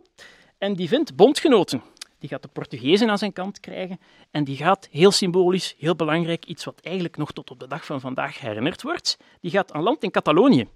En 0.57 0.73
die 0.75 0.87
vindt 0.87 1.15
bondgenoten. 1.15 1.81
Die 2.19 2.29
gaat 2.29 2.41
de 2.41 2.47
Portugezen 2.47 3.09
aan 3.09 3.17
zijn 3.17 3.33
kant 3.33 3.59
krijgen. 3.59 3.99
En 4.31 4.43
die 4.43 4.57
gaat, 4.57 4.87
heel 4.91 5.11
symbolisch, 5.11 5.75
heel 5.77 5.95
belangrijk, 5.95 6.45
iets 6.45 6.65
wat 6.65 6.79
eigenlijk 6.81 7.17
nog 7.17 7.31
tot 7.31 7.51
op 7.51 7.59
de 7.59 7.67
dag 7.67 7.85
van 7.85 7.99
vandaag 7.99 8.39
herinnerd 8.39 8.81
wordt, 8.81 9.17
die 9.41 9.51
gaat 9.51 9.71
aan 9.71 9.83
land 9.83 10.03
in 10.03 10.11
Catalonië. 10.11 10.67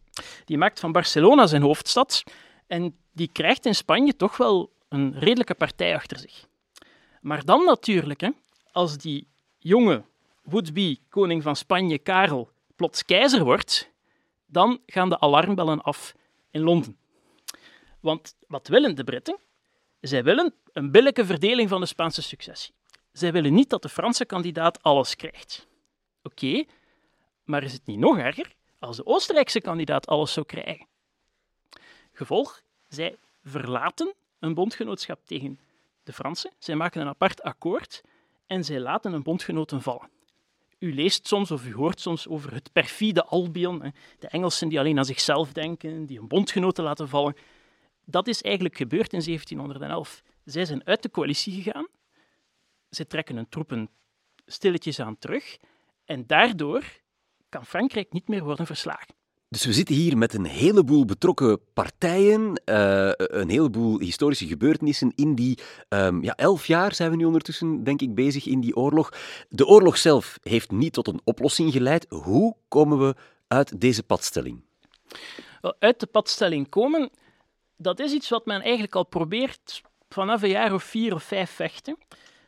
Die 0.45 0.57
maakt 0.57 0.79
van 0.79 0.91
Barcelona 0.91 1.47
zijn 1.47 1.61
hoofdstad. 1.61 2.23
En 2.67 2.97
die 3.11 3.29
krijgt 3.31 3.65
in 3.65 3.75
Spanje 3.75 4.15
toch 4.15 4.37
wel 4.37 4.71
een 4.89 5.19
redelijke 5.19 5.55
partij 5.55 5.95
achter 5.95 6.19
zich. 6.19 6.47
Maar 7.21 7.45
dan 7.45 7.65
natuurlijk, 7.65 8.21
hè, 8.21 8.29
als 8.71 8.97
die 8.97 9.27
jonge 9.57 10.03
would-be 10.43 10.99
koning 11.09 11.43
van 11.43 11.55
Spanje, 11.55 11.97
Karel, 11.97 12.49
plots 12.75 13.05
keizer 13.05 13.43
wordt, 13.43 13.91
dan 14.45 14.79
gaan 14.85 15.09
de 15.09 15.19
alarmbellen 15.19 15.81
af 15.81 16.13
in 16.51 16.61
Londen. 16.61 16.97
Want 17.99 18.35
wat 18.47 18.67
willen 18.67 18.95
de 18.95 19.03
Britten? 19.03 19.37
Zij 20.01 20.23
willen 20.23 20.53
een 20.71 20.91
billijke 20.91 21.25
verdeling 21.25 21.69
van 21.69 21.81
de 21.81 21.87
Spaanse 21.87 22.21
successie. 22.21 22.73
Zij 23.11 23.31
willen 23.31 23.53
niet 23.53 23.69
dat 23.69 23.81
de 23.81 23.89
Franse 23.89 24.25
kandidaat 24.25 24.83
alles 24.83 25.15
krijgt. 25.15 25.67
Oké, 26.23 26.63
maar 27.43 27.63
is 27.63 27.73
het 27.73 27.85
niet 27.85 27.99
nog 27.99 28.17
erger 28.17 28.55
als 28.79 28.97
de 28.97 29.05
Oostenrijkse 29.05 29.61
kandidaat 29.61 30.07
alles 30.07 30.33
zou 30.33 30.45
krijgen? 30.45 30.87
Gevolg, 32.17 32.61
zij 32.87 33.17
verlaten 33.43 34.13
een 34.39 34.53
bondgenootschap 34.53 35.25
tegen 35.25 35.59
de 36.03 36.13
Fransen. 36.13 36.51
Zij 36.57 36.75
maken 36.75 37.01
een 37.01 37.07
apart 37.07 37.41
akkoord 37.41 38.01
en 38.47 38.63
zij 38.63 38.79
laten 38.79 39.13
een 39.13 39.23
bondgenoten 39.23 39.81
vallen. 39.81 40.09
U 40.79 40.93
leest 40.93 41.27
soms 41.27 41.51
of 41.51 41.65
u 41.65 41.73
hoort 41.73 41.99
soms 41.99 42.27
over 42.27 42.53
het 42.53 42.71
perfide 42.71 43.23
Albion, 43.23 43.93
de 44.19 44.27
Engelsen 44.27 44.69
die 44.69 44.79
alleen 44.79 44.97
aan 44.97 45.05
zichzelf 45.05 45.53
denken, 45.53 46.05
die 46.05 46.19
een 46.19 46.27
bondgenoten 46.27 46.83
laten 46.83 47.09
vallen. 47.09 47.35
Dat 48.05 48.27
is 48.27 48.41
eigenlijk 48.41 48.77
gebeurd 48.77 49.13
in 49.13 49.23
1711. 49.23 50.23
Zij 50.43 50.65
zijn 50.65 50.85
uit 50.85 51.01
de 51.01 51.11
coalitie 51.11 51.61
gegaan, 51.61 51.87
zij 52.89 53.05
trekken 53.05 53.35
hun 53.35 53.49
troepen 53.49 53.89
stilletjes 54.45 54.99
aan 54.99 55.17
terug 55.17 55.57
en 56.05 56.27
daardoor 56.27 56.83
kan 57.49 57.65
Frankrijk 57.65 58.11
niet 58.11 58.27
meer 58.27 58.43
worden 58.43 58.65
verslagen. 58.65 59.15
Dus 59.49 59.65
we 59.65 59.73
zitten 59.73 59.95
hier 59.95 60.17
met 60.17 60.33
een 60.33 60.45
heleboel 60.45 61.05
betrokken 61.05 61.59
partijen, 61.73 62.61
uh, 62.65 63.11
een 63.15 63.49
heleboel 63.49 63.99
historische 63.99 64.47
gebeurtenissen 64.47 65.11
in 65.15 65.35
die 65.35 65.59
um, 65.89 66.23
ja, 66.23 66.35
elf 66.35 66.65
jaar 66.67 66.93
zijn 66.93 67.11
we 67.11 67.15
nu 67.15 67.25
ondertussen, 67.25 67.83
denk 67.83 68.01
ik, 68.01 68.15
bezig 68.15 68.45
in 68.45 68.59
die 68.59 68.75
oorlog. 68.75 69.13
De 69.49 69.65
oorlog 69.65 69.97
zelf 69.97 70.37
heeft 70.41 70.71
niet 70.71 70.93
tot 70.93 71.07
een 71.07 71.21
oplossing 71.23 71.71
geleid. 71.71 72.05
Hoe 72.09 72.55
komen 72.67 72.99
we 72.99 73.15
uit 73.47 73.81
deze 73.81 74.03
padstelling? 74.03 74.61
Wel, 75.61 75.75
uit 75.79 75.99
de 75.99 76.07
padstelling 76.07 76.69
komen, 76.69 77.09
dat 77.77 77.99
is 77.99 78.11
iets 78.11 78.29
wat 78.29 78.45
men 78.45 78.61
eigenlijk 78.61 78.95
al 78.95 79.05
probeert 79.05 79.81
vanaf 80.09 80.41
een 80.41 80.49
jaar 80.49 80.73
of 80.73 80.83
vier 80.83 81.13
of 81.13 81.23
vijf 81.23 81.51
vechten. 81.51 81.97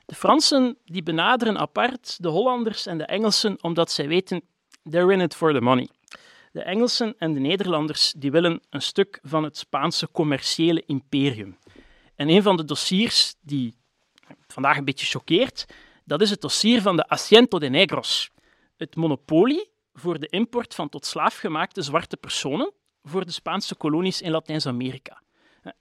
De 0.06 0.16
Fransen 0.16 0.78
die 0.86 1.04
benaderen 1.04 1.58
apart 1.58 2.18
de 2.22 2.30
Hollanders 2.30 2.86
en 2.86 2.98
de 2.98 3.06
Engelsen 3.06 3.64
omdat 3.64 3.92
zij 3.92 4.08
weten, 4.08 4.42
they're 4.90 5.14
in 5.14 5.22
it 5.22 5.36
for 5.36 5.54
the 5.54 5.62
money. 5.62 5.90
De 6.52 6.62
Engelsen 6.62 7.16
en 7.18 7.34
de 7.34 7.40
Nederlanders 7.40 8.14
die 8.18 8.32
willen 8.32 8.62
een 8.70 8.82
stuk 8.82 9.20
van 9.22 9.44
het 9.44 9.58
Spaanse 9.58 10.12
commerciële 10.12 10.84
imperium. 10.86 11.58
En 12.16 12.30
een 12.30 12.42
van 12.42 12.58
de 12.58 12.66
dossiers 12.66 13.36
die 13.42 13.78
vandaag 14.48 14.78
een 14.78 14.86
beetje 14.86 15.06
choqueert, 15.06 15.66
dat 16.06 16.22
is 16.22 16.30
het 16.30 16.42
dossier 16.42 16.82
van 16.82 16.96
de 16.96 17.08
Asiento 17.08 17.60
de 17.60 17.70
Negros. 17.70 18.30
Het 18.78 18.96
monopolie 18.96 19.70
voor 19.94 20.20
de 20.20 20.28
import 20.28 20.76
van 20.76 20.90
tot 20.90 21.06
slaaf 21.06 21.38
gemaakte 21.38 21.82
zwarte 21.82 22.18
personen 22.18 22.74
voor 23.04 23.26
de 23.26 23.32
Spaanse 23.32 23.76
kolonies 23.76 24.22
in 24.22 24.32
Latijns-Amerika. 24.32 25.22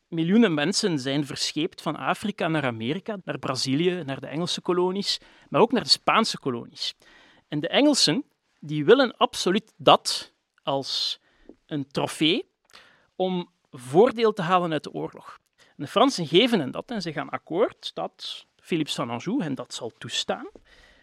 Miljoenen 0.08 0.54
mensen 0.54 0.98
zijn 0.98 1.26
verscheept 1.26 1.82
van 1.82 1.96
Afrika 1.96 2.48
naar 2.48 2.64
Amerika, 2.64 3.18
naar 3.24 3.38
Brazilië, 3.38 4.02
naar 4.06 4.20
de 4.20 4.26
Engelse 4.26 4.60
kolonies, 4.60 5.20
maar 5.48 5.60
ook 5.60 5.72
naar 5.72 5.82
de 5.82 5.88
Spaanse 5.88 6.38
kolonies. 6.38 6.94
En 7.48 7.60
de 7.60 7.68
Engelsen 7.68 8.24
die 8.60 8.84
willen 8.84 9.16
absoluut 9.16 9.72
dat 9.76 10.32
als 10.68 11.20
een 11.66 11.86
trofee 11.90 12.50
om 13.16 13.50
voordeel 13.70 14.32
te 14.32 14.42
halen 14.42 14.72
uit 14.72 14.82
de 14.82 14.92
oorlog. 14.92 15.38
de 15.76 15.86
Fransen 15.86 16.26
geven 16.26 16.60
hen 16.60 16.70
dat 16.70 16.90
en 16.90 17.02
ze 17.02 17.12
gaan 17.12 17.28
akkoord 17.28 17.90
dat 17.94 18.46
Philippe 18.56 18.90
Saint-Anjou 18.90 19.42
hen 19.42 19.54
dat 19.54 19.74
zal 19.74 19.92
toestaan. 19.98 20.48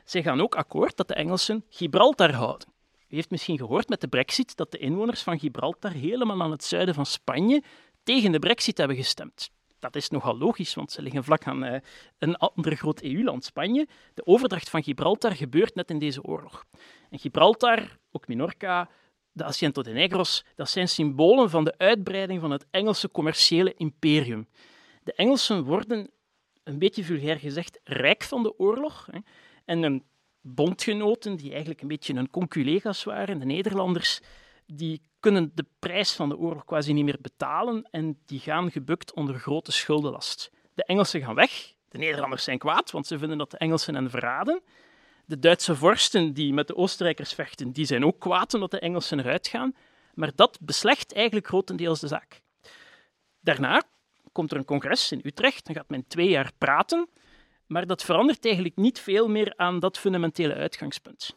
Zij 0.04 0.24
gaan 0.24 0.42
ook 0.42 0.56
akkoord 0.56 0.98
dat 0.98 1.08
de 1.08 1.14
Engelsen 1.14 1.66
Gibraltar 1.70 2.32
houden. 2.32 2.68
U 3.08 3.16
heeft 3.16 3.30
misschien 3.30 3.58
gehoord 3.58 3.90
met 3.90 4.02
de 4.02 4.08
brexit 4.08 4.56
dat 4.56 4.72
de 4.72 4.78
inwoners 4.78 5.22
van 5.22 5.40
Gibraltar 5.40 5.92
helemaal 5.92 6.42
aan 6.42 6.52
het 6.52 6.64
zuiden 6.64 6.96
van 6.96 7.06
Spanje 7.06 7.64
tegen 8.04 8.32
de 8.32 8.40
brexit 8.40 8.78
hebben 8.78 8.96
gestemd. 8.96 9.50
Dat 9.80 9.96
is 9.96 10.10
nogal 10.10 10.38
logisch, 10.38 10.74
want 10.74 10.92
ze 10.92 11.02
liggen 11.02 11.24
vlak 11.24 11.48
aan 11.48 11.66
uh, 11.66 11.76
een 12.18 12.36
ander 12.36 12.76
groot 12.76 13.02
EU-land, 13.02 13.46
Spanje. 13.46 13.88
De 14.14 14.26
overdracht 14.26 14.70
van 14.70 14.84
Gibraltar 14.84 15.36
gebeurt 15.36 15.76
net 15.76 15.90
in 15.90 16.00
deze 16.00 16.24
oorlog. 16.24 16.66
En 17.10 17.20
Gibraltar, 17.20 17.98
ook 18.12 18.28
Minorca, 18.28 18.90
de 19.36 19.44
Asiento 19.44 19.82
de 19.82 19.92
Negros, 19.92 20.46
dat 20.56 20.70
zijn 20.70 20.90
symbolen 20.90 21.50
van 21.50 21.64
de 21.64 21.78
uitbreiding 21.78 22.42
van 22.42 22.52
het 22.52 22.66
Engelse 22.72 23.12
commerciële 23.12 23.74
imperium. 23.78 24.48
De 25.04 25.14
Engelsen 25.14 25.64
worden, 25.64 26.10
een 26.64 26.80
beetje 26.80 27.04
vulgair 27.04 27.40
gezegd, 27.40 27.80
rijk 27.84 28.24
van 28.24 28.44
de 28.44 28.60
oorlog. 28.60 29.08
Hè. 29.12 29.20
En 29.66 29.82
hun 29.82 30.04
bondgenoten, 30.42 31.36
die 31.36 31.50
eigenlijk 31.50 31.82
een 31.82 31.88
beetje 31.88 32.14
hun 32.14 32.30
conculega's 32.30 33.04
waren, 33.04 33.40
de 33.40 33.46
Nederlanders, 33.46 34.20
die 34.66 35.02
kunnen 35.20 35.52
de 35.56 35.66
prijs 35.80 36.12
van 36.12 36.30
de 36.30 36.38
oorlog 36.38 36.66
quasi 36.66 36.94
niet 36.94 37.06
meer 37.06 37.22
betalen 37.22 37.88
en 37.92 38.20
die 38.26 38.40
gaan 38.40 38.72
gebukt 38.72 39.14
onder 39.14 39.36
grote 39.36 39.72
schuldenlast. 39.72 40.52
De 40.74 40.84
Engelsen 40.84 41.22
gaan 41.22 41.36
weg, 41.36 41.74
de 41.90 41.98
Nederlanders 41.98 42.44
zijn 42.44 42.58
kwaad, 42.58 42.92
want 42.92 43.08
ze 43.08 43.18
vinden 43.18 43.38
dat 43.38 43.52
de 43.52 43.58
Engelsen 43.58 43.96
hen 43.96 44.10
verraden. 44.10 44.62
De 45.26 45.40
Duitse 45.40 45.76
vorsten 45.76 46.34
die 46.34 46.54
met 46.54 46.68
de 46.68 46.76
Oostenrijkers 46.76 47.34
vechten, 47.34 47.72
die 47.72 47.86
zijn 47.86 48.06
ook 48.06 48.20
kwaad 48.20 48.54
omdat 48.54 48.72
de 48.72 48.80
Engelsen 48.80 49.20
eruit 49.20 49.48
gaan. 49.48 49.76
Maar 50.14 50.32
dat 50.36 50.58
beslecht 50.62 51.14
eigenlijk 51.14 51.48
grotendeels 51.48 52.00
de 52.00 52.08
zaak. 52.08 52.42
Daarna 53.40 53.84
komt 54.32 54.52
er 54.52 54.58
een 54.58 54.66
congres 54.66 55.12
in 55.12 55.22
Utrecht, 55.24 55.66
dan 55.66 55.76
gaat 55.76 55.90
men 55.90 56.08
twee 56.08 56.30
jaar 56.30 56.52
praten, 56.58 57.08
maar 57.66 57.88
dat 57.88 58.04
verandert 58.04 58.46
eigenlijk 58.46 58.76
niet 58.76 59.00
veel 59.00 59.28
meer 59.28 59.54
aan 59.56 59.80
dat 59.80 59.98
fundamentele 59.98 60.54
uitgangspunt. 60.54 61.36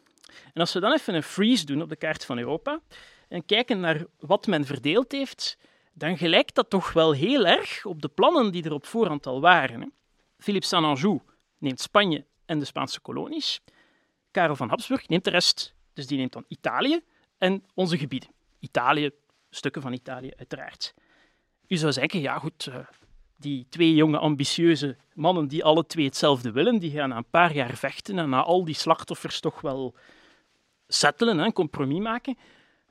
En 0.53 0.61
als 0.61 0.73
we 0.73 0.79
dan 0.79 0.93
even 0.93 1.15
een 1.15 1.23
freeze 1.23 1.65
doen 1.65 1.81
op 1.81 1.89
de 1.89 1.95
kaart 1.95 2.25
van 2.25 2.37
Europa 2.37 2.79
en 3.27 3.45
kijken 3.45 3.79
naar 3.79 4.05
wat 4.19 4.47
men 4.47 4.65
verdeeld 4.65 5.11
heeft, 5.11 5.57
dan 5.93 6.17
gelijkt 6.17 6.55
dat 6.55 6.69
toch 6.69 6.93
wel 6.93 7.11
heel 7.11 7.45
erg 7.45 7.85
op 7.85 8.01
de 8.01 8.07
plannen 8.07 8.51
die 8.51 8.63
er 8.63 8.73
op 8.73 8.85
voorhand 8.85 9.25
al 9.27 9.41
waren. 9.41 9.93
Philippe 10.37 10.67
Saint-Anjou 10.67 11.19
neemt 11.57 11.79
Spanje 11.79 12.25
en 12.45 12.59
de 12.59 12.65
Spaanse 12.65 12.99
kolonies. 12.99 13.61
Karel 14.31 14.55
van 14.55 14.69
Habsburg 14.69 15.07
neemt 15.07 15.23
de 15.23 15.29
rest, 15.29 15.73
dus 15.93 16.07
die 16.07 16.17
neemt 16.17 16.33
dan 16.33 16.45
Italië 16.47 17.01
en 17.37 17.63
onze 17.73 17.97
gebieden. 17.97 18.29
Italië, 18.59 19.11
stukken 19.49 19.81
van 19.81 19.93
Italië 19.93 20.31
uiteraard. 20.37 20.93
U 21.67 21.75
zou 21.75 21.91
zeggen, 21.91 22.21
ja 22.21 22.39
goed, 22.39 22.67
eh, 22.67 22.75
die 23.37 23.65
twee 23.69 23.95
jonge 23.95 24.17
ambitieuze 24.17 24.97
mannen 25.13 25.47
die 25.47 25.63
alle 25.63 25.85
twee 25.85 26.05
hetzelfde 26.05 26.51
willen, 26.51 26.79
die 26.79 26.91
gaan 26.91 27.09
na 27.09 27.17
een 27.17 27.29
paar 27.29 27.53
jaar 27.53 27.75
vechten 27.75 28.19
en 28.19 28.29
na 28.29 28.43
al 28.43 28.65
die 28.65 28.75
slachtoffers 28.75 29.39
toch 29.39 29.61
wel 29.61 29.95
settelen, 30.87 31.39
een 31.39 31.53
compromis 31.53 31.99
maken. 31.99 32.37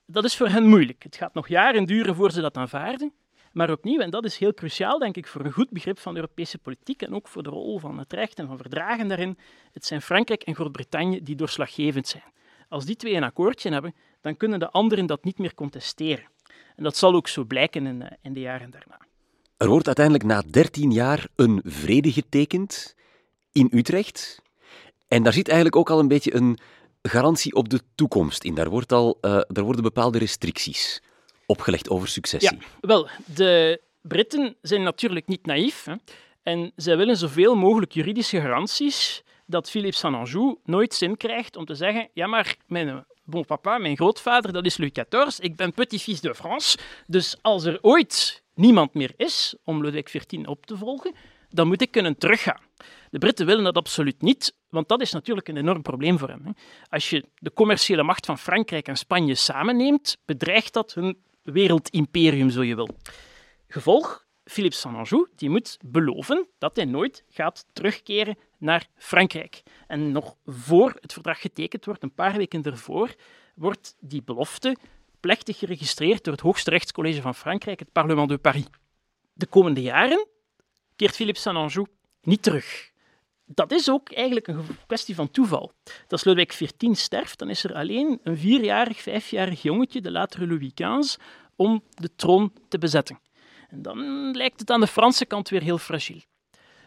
Dat 0.07 0.25
is 0.25 0.37
voor 0.37 0.49
hen 0.49 0.66
moeilijk. 0.66 1.02
Het 1.02 1.16
gaat 1.16 1.35
nog 1.35 1.49
jaren 1.49 1.85
duren 1.85 2.14
voor 2.14 2.30
ze 2.30 2.40
dat 2.40 2.57
aanvaarden. 2.57 3.12
Maar 3.52 3.71
opnieuw, 3.71 4.00
en 4.00 4.11
dat 4.11 4.25
is 4.25 4.37
heel 4.37 4.55
cruciaal, 4.55 4.99
denk 4.99 5.17
ik, 5.17 5.26
voor 5.26 5.45
een 5.45 5.52
goed 5.52 5.71
begrip 5.71 5.99
van 5.99 6.14
Europese 6.14 6.59
politiek 6.59 7.02
en 7.02 7.14
ook 7.14 7.28
voor 7.28 7.43
de 7.43 7.50
rol 7.50 7.78
van 7.78 7.99
het 7.99 8.12
recht 8.12 8.38
en 8.38 8.47
van 8.47 8.57
verdragen 8.57 9.09
daarin, 9.09 9.38
het 9.73 9.85
zijn 9.85 10.02
Frankrijk 10.02 10.43
en 10.43 10.55
Groot-Brittannië 10.55 11.23
die 11.23 11.37
doorslaggevend 11.37 12.09
zijn. 12.09 12.33
Als 12.69 12.85
die 12.85 12.97
twee 12.97 13.14
een 13.14 13.23
akkoordje 13.23 13.71
hebben, 13.71 13.95
dan 14.21 14.37
kunnen 14.37 14.59
de 14.59 14.71
anderen 14.71 15.07
dat 15.07 15.25
niet 15.25 15.38
meer 15.38 15.55
contesteren. 15.55 16.28
En 16.76 16.85
dat 16.85 16.97
zal 16.97 17.14
ook 17.14 17.28
zo 17.28 17.45
blijken 17.45 17.87
in, 17.87 18.02
eh, 18.02 18.17
in 18.23 18.33
de 18.33 18.40
jaren 18.40 18.71
daarna. 18.71 18.99
Er 19.57 19.69
wordt 19.69 19.87
uiteindelijk 19.87 20.25
na 20.25 20.43
13 20.50 20.93
jaar 20.93 21.28
een 21.37 21.61
vrede 21.64 22.13
getekend 22.13 22.95
in 23.52 23.69
Utrecht. 23.71 24.43
En 25.08 25.23
daar 25.23 25.32
zit 25.32 25.47
eigenlijk 25.47 25.76
ook 25.76 25.91
al 25.91 25.99
een 25.99 26.08
beetje 26.08 26.34
een 26.34 26.58
garantie 27.02 27.54
op 27.54 27.69
de 27.69 27.80
toekomst 27.95 28.45
in. 28.45 28.54
Daar, 28.54 28.71
wordt 28.71 28.93
al, 28.93 29.19
daar 29.21 29.65
worden 29.65 29.82
bepaalde 29.82 30.19
restricties 30.19 31.02
opgelegd 31.49 31.91
over 31.91 32.08
successie. 32.08 32.58
Wel, 32.80 33.08
de 33.34 33.80
Britten 34.02 34.56
zijn 34.63 34.82
natuurlijk 34.82 35.26
niet 35.26 35.47
naïef. 35.47 35.84
Hè, 35.84 35.95
en 36.43 36.73
zij 36.76 36.97
willen 36.97 37.17
zoveel 37.17 37.54
mogelijk 37.54 37.93
juridische 37.93 38.41
garanties 38.41 39.23
dat 39.47 39.71
Philippe 39.71 39.97
Saint-Anjou 39.97 40.58
nooit 40.65 40.95
zin 40.95 41.17
krijgt 41.17 41.56
om 41.56 41.65
te 41.65 41.75
zeggen: 41.75 42.08
ja, 42.13 42.26
maar 42.26 42.56
mijn 42.67 43.06
bon 43.25 43.45
papa, 43.45 43.78
mijn 43.78 43.97
grootvader, 43.97 44.52
dat 44.52 44.67
is 44.67 44.76
Louis 44.76 44.93
XIV, 44.93 45.39
ik 45.39 45.56
ben 45.56 45.73
petit-fils 45.73 46.21
de 46.21 46.34
France. 46.34 46.78
Dus 47.06 47.37
als 47.43 47.65
er 47.65 47.78
ooit 47.80 48.43
niemand 48.54 48.95
meer 48.95 49.13
is 49.17 49.56
om 49.65 49.82
Ludwig 49.82 50.02
XIV 50.02 50.47
op 50.47 50.67
te 50.67 50.76
volgen, 50.76 51.15
dan 51.49 51.67
moet 51.67 51.82
ik 51.82 51.91
kunnen 51.91 52.19
teruggaan. 52.19 52.61
De 53.11 53.19
Britten 53.19 53.47
willen 53.47 53.65
dat 53.65 53.76
absoluut 53.76 54.23
niet, 54.23 54.54
want 54.69 54.89
dat 54.89 55.00
is 55.00 55.13
natuurlijk 55.13 55.49
een 55.49 55.56
enorm 55.56 55.82
probleem 55.82 56.19
voor 56.19 56.28
hem. 56.28 56.54
Als 56.89 57.11
je 57.11 57.25
de 57.34 57.52
commerciële 57.52 58.02
macht 58.02 58.26
van 58.26 58.39
Frankrijk 58.39 58.89
en 58.89 58.97
Spanje 58.97 59.34
samenneemt, 59.34 60.17
bedreigt 60.25 60.73
dat 60.73 60.95
hun 60.95 61.19
wereldimperium, 61.52 62.50
zo 62.50 62.63
je 62.63 62.75
wil. 62.75 62.89
Gevolg, 63.69 64.26
Philippe 64.45 64.76
Saint-Anjou 64.76 65.28
die 65.37 65.50
moet 65.50 65.78
beloven 65.84 66.49
dat 66.58 66.76
hij 66.76 66.84
nooit 66.84 67.25
gaat 67.28 67.67
terugkeren 67.73 68.39
naar 68.58 68.89
Frankrijk. 68.97 69.63
En 69.87 70.13
nog 70.13 70.37
voor 70.47 70.97
het 71.00 71.13
verdrag 71.13 71.41
getekend 71.41 71.84
wordt, 71.84 72.02
een 72.02 72.15
paar 72.15 72.37
weken 72.37 72.63
ervoor, 72.63 73.15
wordt 73.54 73.97
die 74.00 74.23
belofte 74.23 74.76
plechtig 75.21 75.58
geregistreerd 75.58 76.25
door 76.25 76.32
het 76.32 76.43
Hoogste 76.43 76.71
Rechtscollege 76.71 77.21
van 77.21 77.34
Frankrijk, 77.34 77.78
het 77.78 77.93
Parlement 77.93 78.28
de 78.28 78.39
Paris. 78.39 78.67
De 79.32 79.47
komende 79.47 79.82
jaren 79.82 80.26
keert 80.97 81.15
Philippe 81.15 81.41
Saint-Anjou 81.41 81.87
niet 82.23 82.43
terug. 82.43 82.91
Dat 83.50 83.73
is 83.73 83.91
ook 83.91 84.13
eigenlijk 84.13 84.47
een 84.47 84.65
kwestie 84.87 85.15
van 85.15 85.30
toeval. 85.30 85.73
Als 86.08 86.25
Ludwig 86.25 86.47
XIV 86.47 86.95
sterft, 86.95 87.39
dan 87.39 87.50
is 87.50 87.65
er 87.65 87.75
alleen 87.75 88.21
een 88.23 88.39
vierjarig, 88.39 89.00
vijfjarig 89.00 89.63
jongetje, 89.63 90.00
de 90.00 90.11
latere 90.11 90.47
Louis 90.47 90.73
XV, 90.75 91.17
om 91.56 91.82
de 91.95 92.15
troon 92.17 92.52
te 92.69 92.78
bezetten. 92.78 93.21
En 93.69 93.82
dan 93.82 94.30
lijkt 94.37 94.61
het 94.61 94.71
aan 94.71 94.80
de 94.80 94.87
Franse 94.87 95.26
kant 95.26 95.49
weer 95.49 95.63
heel 95.63 95.78
fragiel. 95.78 96.21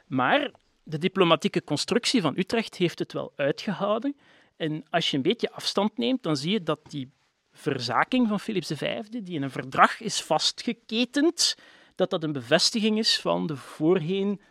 Maar 0.08 0.52
de 0.84 0.97
diplomatieke 0.97 1.63
constructie 1.63 2.21
van 2.21 2.38
Utrecht 2.38 2.76
heeft 2.76 3.00
het 3.00 3.13
wel 3.13 3.34
uitgehouden. 3.36 4.15
En 4.58 4.84
als 4.89 5.12
je 5.12 5.17
een 5.17 5.24
beetje 5.24 5.52
afstand 5.52 5.97
neemt, 5.97 6.24
dan 6.24 6.38
zie 6.38 6.52
je 6.52 6.63
dat 6.63 6.80
die 6.89 7.12
verzaking 7.52 8.28
van 8.28 8.39
Philips 8.39 8.71
V, 8.76 9.02
die 9.04 9.36
in 9.36 9.43
een 9.43 9.52
verdrag 9.52 10.00
is 10.02 10.21
vastgeketend, 10.21 11.56
dat 11.95 12.10
dat 12.10 12.24
een 12.24 12.32
bevestiging 12.32 12.97
is 12.97 13.19
van 13.19 13.47
de 13.47 13.56
voorheen 13.56 14.41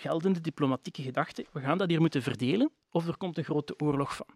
geldende 0.00 0.40
diplomatieke 0.40 1.02
gedachte. 1.02 1.46
We 1.52 1.60
gaan 1.60 1.78
dat 1.78 1.88
hier 1.88 2.00
moeten 2.00 2.22
verdelen, 2.22 2.70
of 2.90 3.06
er 3.06 3.16
komt 3.16 3.38
een 3.38 3.44
grote 3.44 3.74
oorlog 3.78 4.16
van. 4.16 4.26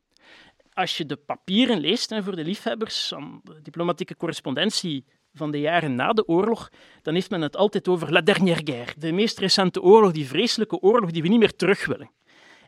Als 0.73 0.97
je 0.97 1.07
de 1.07 1.17
papieren 1.17 1.79
leest 1.79 2.11
hè, 2.11 2.23
voor 2.23 2.37
de 2.37 2.45
liefhebbers 2.45 3.09
van 3.09 3.41
de 3.45 3.63
diplomatieke 3.63 4.17
correspondentie 4.17 5.05
van 5.33 5.51
de 5.51 5.61
jaren 5.61 5.95
na 5.95 6.13
de 6.13 6.29
oorlog, 6.29 6.71
dan 7.03 7.15
heeft 7.15 7.31
men 7.31 7.41
het 7.41 7.57
altijd 7.57 7.89
over 7.89 8.13
la 8.13 8.21
dernière 8.21 8.61
guerre, 8.65 8.93
de 8.99 9.13
meest 9.13 9.39
recente 9.39 9.83
oorlog, 9.83 10.13
die 10.13 10.27
vreselijke 10.27 10.81
oorlog 10.81 11.11
die 11.11 11.23
we 11.23 11.29
niet 11.29 11.39
meer 11.39 11.57
terug 11.57 11.87
willen. 11.87 12.11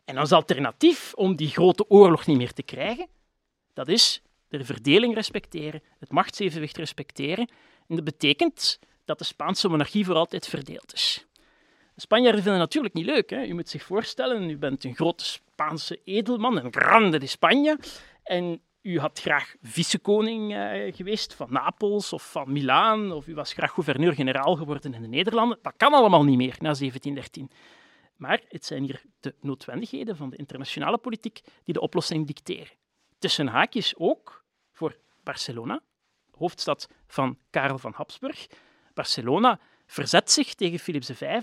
En 0.05 0.17
als 0.17 0.33
alternatief 0.33 1.15
om 1.15 1.37
die 1.37 1.49
grote 1.49 1.91
oorlog 1.91 2.27
niet 2.27 2.37
meer 2.37 2.53
te 2.53 2.63
krijgen, 2.63 3.09
dat 3.73 3.89
is 3.89 4.23
de 4.49 4.65
verdeling 4.65 5.15
respecteren, 5.15 5.83
het 5.99 6.11
machtsevenwicht 6.11 6.77
respecteren. 6.77 7.49
En 7.89 7.97
dat 7.97 8.05
betekent 8.05 8.79
dat 9.05 9.19
de 9.19 9.25
Spaanse 9.25 9.69
monarchie 9.69 10.05
voor 10.05 10.15
altijd 10.15 10.47
verdeeld 10.49 10.93
is. 10.93 11.26
De 11.97 12.03
Spanjaarden 12.03 12.43
vinden 12.43 12.61
het 12.61 12.69
natuurlijk 12.69 12.95
niet 12.95 13.07
leuk. 13.07 13.31
Hè? 13.31 13.45
U 13.45 13.55
moet 13.55 13.69
zich 13.69 13.83
voorstellen, 13.83 14.51
u 14.51 14.57
bent 14.57 14.85
een 14.85 14.95
grote 14.95 15.25
Spaanse 15.25 16.01
edelman, 16.05 16.65
een 16.65 16.73
grande 16.73 17.19
de 17.19 17.27
Spanje, 17.27 17.79
en 18.23 18.61
u 18.83 18.99
had 18.99 19.21
graag 19.21 19.55
vicekoning 19.63 20.55
uh, 20.55 20.95
geweest 20.95 21.35
van 21.35 21.53
Napels 21.53 22.13
of 22.13 22.31
van 22.31 22.53
Milaan, 22.53 23.13
of 23.13 23.27
u 23.27 23.35
was 23.35 23.53
graag 23.53 23.73
gouverneur-generaal 23.73 24.57
geworden 24.57 24.95
in 24.95 25.03
de 25.03 25.09
Nederlanden. 25.09 25.59
Dat 25.63 25.73
kan 25.77 25.93
allemaal 25.93 26.25
niet 26.25 26.37
meer 26.37 26.57
na 26.59 26.75
1713. 26.75 27.51
Maar 28.17 28.43
het 28.49 28.65
zijn 28.65 28.83
hier 28.83 29.03
de 29.21 29.35
noodwendigheden 29.41 30.17
van 30.17 30.31
de 30.31 30.37
internationale 30.37 30.99
politiek 30.99 31.41
die 31.65 31.75
de 31.75 31.81
oplossing 31.81 32.27
dicteren. 32.27 32.77
Tussen 33.19 33.47
haakjes 33.47 33.95
ook 33.97 34.45
voor 34.73 34.97
Barcelona, 35.23 35.81
hoofdstad 36.31 36.89
van 37.07 37.39
Karel 37.51 37.79
van 37.79 37.93
Habsburg. 37.95 38.47
Barcelona 38.95 39.61
verzet 39.87 40.31
zich 40.31 40.55
tegen 40.55 40.79
Philips 40.79 41.11
V. 41.11 41.43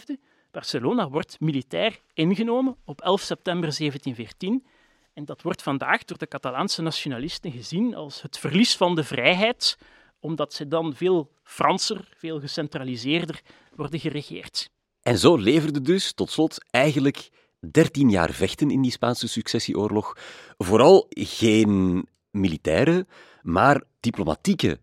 Barcelona 0.54 1.10
wordt 1.10 1.40
militair 1.40 2.00
ingenomen 2.14 2.76
op 2.86 3.02
11 3.02 3.22
september 3.22 3.78
1714 3.78 4.66
en 5.14 5.26
dat 5.26 5.42
wordt 5.42 5.62
vandaag 5.62 6.04
door 6.04 6.18
de 6.18 6.28
Catalaanse 6.28 6.82
nationalisten 6.82 7.52
gezien 7.52 7.96
als 7.96 8.22
het 8.22 8.38
verlies 8.38 8.76
van 8.76 8.96
de 8.96 9.04
vrijheid, 9.04 9.78
omdat 10.20 10.54
ze 10.54 10.68
dan 10.68 10.96
veel 10.96 11.32
Franser, 11.44 12.08
veel 12.18 12.40
gecentraliseerder 12.40 13.42
worden 13.76 14.00
geregeerd. 14.00 14.70
En 15.02 15.18
zo 15.18 15.36
leverde 15.36 15.82
dus 15.82 16.14
tot 16.14 16.32
slot 16.32 16.66
eigenlijk 16.70 17.30
13 17.72 18.10
jaar 18.10 18.32
vechten 18.32 18.72
in 18.72 18.82
die 18.82 18.92
Spaanse 18.92 19.28
successieoorlog 19.28 20.18
vooral 20.58 21.06
geen 21.10 22.06
militaire, 22.30 23.08
maar 23.42 23.84
diplomatieke 24.00 24.80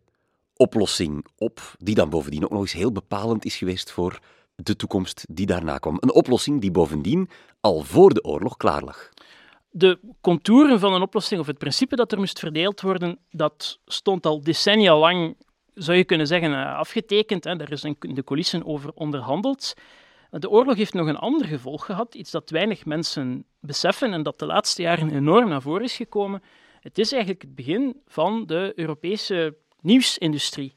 oplossing 0.57 1.27
op, 1.37 1.75
die 1.79 1.95
dan 1.95 2.11
bovendien 2.11 2.45
ook 2.45 2.51
nog 2.51 2.61
eens 2.61 2.73
heel 2.73 2.93
bepalend 2.93 3.45
is 3.45 3.57
geweest 3.57 3.91
voor 3.91 4.21
de 4.67 4.77
toekomst 4.77 5.27
die 5.29 5.47
daarna 5.47 5.79
kwam. 5.79 5.97
Een 6.01 6.13
oplossing 6.13 6.61
die 6.61 6.71
bovendien 6.71 7.29
al 7.61 7.83
voor 7.83 8.15
de 8.15 8.25
oorlog 8.25 8.57
klaar 8.57 8.83
lag. 8.83 9.09
De 9.71 9.99
contouren 10.21 10.81
van 10.81 10.93
een 10.93 11.03
oplossing, 11.03 11.41
of 11.41 11.47
het 11.47 11.59
principe 11.59 11.97
dat 11.97 12.13
er 12.13 12.19
moest 12.19 12.39
verdeeld 12.39 12.81
worden, 12.81 13.19
dat 13.31 13.79
stond 13.87 14.27
al 14.27 14.43
decennia 14.43 14.99
lang, 14.99 15.37
zou 15.75 15.97
je 15.97 16.05
kunnen 16.05 16.27
zeggen, 16.27 16.53
eh, 16.53 16.77
afgetekend. 16.77 17.45
Hè. 17.45 17.57
Daar 17.57 17.73
is 17.73 17.85
in 17.85 17.97
de 18.01 18.25
coulissen 18.25 18.67
over 18.67 18.93
onderhandeld. 18.95 19.75
De 20.31 20.51
oorlog 20.51 20.77
heeft 20.77 20.95
nog 20.95 21.07
een 21.07 21.17
ander 21.17 21.47
gevolg 21.47 21.85
gehad, 21.85 22.15
iets 22.15 22.31
dat 22.31 22.51
weinig 22.51 22.85
mensen 22.85 23.45
beseffen 23.61 24.13
en 24.13 24.23
dat 24.23 24.39
de 24.39 24.47
laatste 24.47 24.83
jaren 24.83 25.11
enorm 25.11 25.49
naar 25.49 25.63
voren 25.63 25.85
is 25.85 25.97
gekomen. 25.97 26.43
Het 26.81 26.99
is 26.99 27.13
eigenlijk 27.13 27.43
het 27.43 27.55
begin 27.55 28.01
van 28.07 28.47
de 28.47 28.73
Europese 28.77 29.57
nieuwsindustrie. 29.81 30.77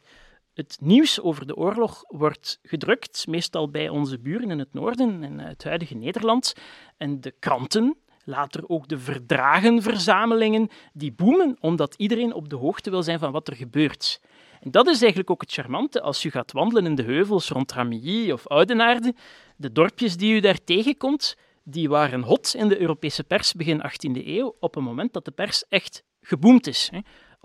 Het 0.54 0.78
nieuws 0.82 1.22
over 1.22 1.48
de 1.48 1.56
oorlog 1.56 2.04
wordt 2.08 2.60
gedrukt, 2.64 3.28
meestal 3.28 3.70
bij 3.70 3.90
onze 3.90 4.20
buren 4.20 4.52
in 4.52 4.60
het 4.60 4.74
noorden 4.74 5.24
en 5.24 5.40
het 5.40 5.64
huidige 5.64 5.96
Nederland. 5.96 6.54
En 6.98 7.22
de 7.22 7.34
kranten, 7.40 7.98
later 8.24 8.70
ook 8.70 8.88
de 8.88 9.00
verdragenverzamelingen, 9.00 10.70
die 10.94 11.12
boemen 11.12 11.58
omdat 11.60 11.96
iedereen 11.98 12.34
op 12.34 12.50
de 12.50 12.56
hoogte 12.56 12.90
wil 12.90 13.04
zijn 13.04 13.20
van 13.20 13.32
wat 13.32 13.48
er 13.48 13.56
gebeurt. 13.56 14.22
En 14.62 14.72
dat 14.72 14.88
is 14.88 15.00
eigenlijk 15.00 15.30
ook 15.30 15.42
het 15.42 15.52
charmante 15.52 16.02
als 16.02 16.26
u 16.26 16.30
gaat 16.30 16.52
wandelen 16.52 16.86
in 16.86 16.96
de 16.96 17.04
heuvels 17.04 17.50
rond 17.50 17.72
Ramilly 17.72 18.32
of 18.32 18.48
Oudenaarde. 18.48 19.16
De 19.56 19.72
dorpjes 19.72 20.18
die 20.18 20.34
u 20.34 20.40
daar 20.40 20.64
tegenkomt, 20.64 21.38
die 21.64 21.90
waren 21.90 22.22
hot 22.22 22.54
in 22.58 22.68
de 22.68 22.80
Europese 22.80 23.24
pers 23.24 23.54
begin 23.54 23.82
18e 23.82 24.26
eeuw, 24.26 24.56
op 24.60 24.76
een 24.76 24.84
moment 24.84 25.14
dat 25.14 25.26
de 25.26 25.32
pers 25.32 25.68
echt 25.70 26.04
geboomd 26.22 26.68
is. 26.68 26.90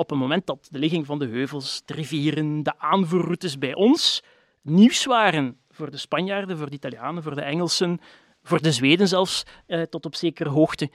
Op 0.00 0.10
een 0.10 0.18
moment 0.18 0.46
dat 0.46 0.68
de 0.70 0.78
ligging 0.78 1.06
van 1.06 1.18
de 1.18 1.26
heuvels, 1.26 1.82
de 1.84 1.94
rivieren, 1.94 2.62
de 2.62 2.78
aanvoerroutes 2.78 3.58
bij 3.58 3.74
ons 3.74 4.22
nieuws 4.62 5.04
waren 5.04 5.58
voor 5.70 5.90
de 5.90 5.96
Spanjaarden, 5.96 6.58
voor 6.58 6.68
de 6.70 6.76
Italianen, 6.76 7.22
voor 7.22 7.34
de 7.34 7.40
Engelsen, 7.40 8.00
voor 8.42 8.62
de 8.62 8.72
Zweden 8.72 9.08
zelfs, 9.08 9.42
eh, 9.66 9.82
tot 9.82 10.06
op 10.06 10.14
zekere 10.14 10.48
hoogte. 10.48 10.90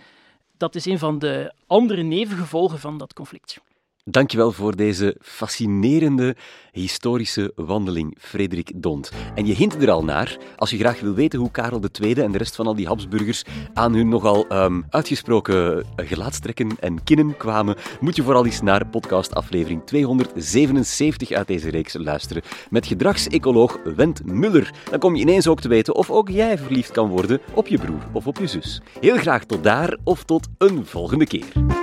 Dat 0.57 0.75
is 0.75 0.85
een 0.85 0.99
van 0.99 1.19
de 1.19 1.53
andere 1.67 2.01
nevengevolgen 2.01 2.79
van 2.79 2.97
dat 2.97 3.13
conflict. 3.13 3.61
Dankjewel 4.05 4.51
voor 4.51 4.75
deze 4.75 5.17
fascinerende 5.21 6.35
historische 6.71 7.51
wandeling, 7.55 8.17
Frederik 8.19 8.71
Dont. 8.75 9.11
En 9.35 9.45
je 9.45 9.53
hint 9.53 9.81
er 9.81 9.91
al 9.91 10.03
naar, 10.03 10.37
als 10.55 10.69
je 10.69 10.77
graag 10.77 10.99
wil 10.99 11.13
weten 11.13 11.39
hoe 11.39 11.51
Karel 11.51 11.81
II 12.01 12.13
en 12.13 12.31
de 12.31 12.37
rest 12.37 12.55
van 12.55 12.67
al 12.67 12.75
die 12.75 12.87
Habsburgers 12.87 13.43
aan 13.73 13.93
hun 13.93 14.09
nogal 14.09 14.45
um, 14.63 14.85
uitgesproken 14.89 15.85
gelaatstrekken 15.95 16.69
en 16.79 17.03
kinnen 17.03 17.37
kwamen, 17.37 17.75
moet 17.99 18.15
je 18.15 18.23
vooral 18.23 18.45
eens 18.45 18.61
naar 18.61 18.87
podcastaflevering 18.87 19.85
277 19.85 21.31
uit 21.31 21.47
deze 21.47 21.69
reeks 21.69 21.93
luisteren 21.93 22.43
met 22.69 22.85
gedragsecoloog 22.85 23.79
Wendt 23.95 24.25
Muller. 24.25 24.73
Dan 24.89 24.99
kom 24.99 25.15
je 25.15 25.21
ineens 25.21 25.47
ook 25.47 25.61
te 25.61 25.67
weten 25.67 25.95
of 25.95 26.09
ook 26.09 26.29
jij 26.29 26.57
verliefd 26.57 26.91
kan 26.91 27.09
worden 27.09 27.39
op 27.53 27.67
je 27.67 27.77
broer 27.77 28.07
of 28.13 28.27
op 28.27 28.37
je 28.37 28.47
zus. 28.47 28.81
Heel 28.99 29.17
graag 29.17 29.45
tot 29.45 29.63
daar 29.63 29.97
of 30.03 30.23
tot 30.23 30.47
een 30.57 30.85
volgende 30.85 31.25
keer. 31.25 31.82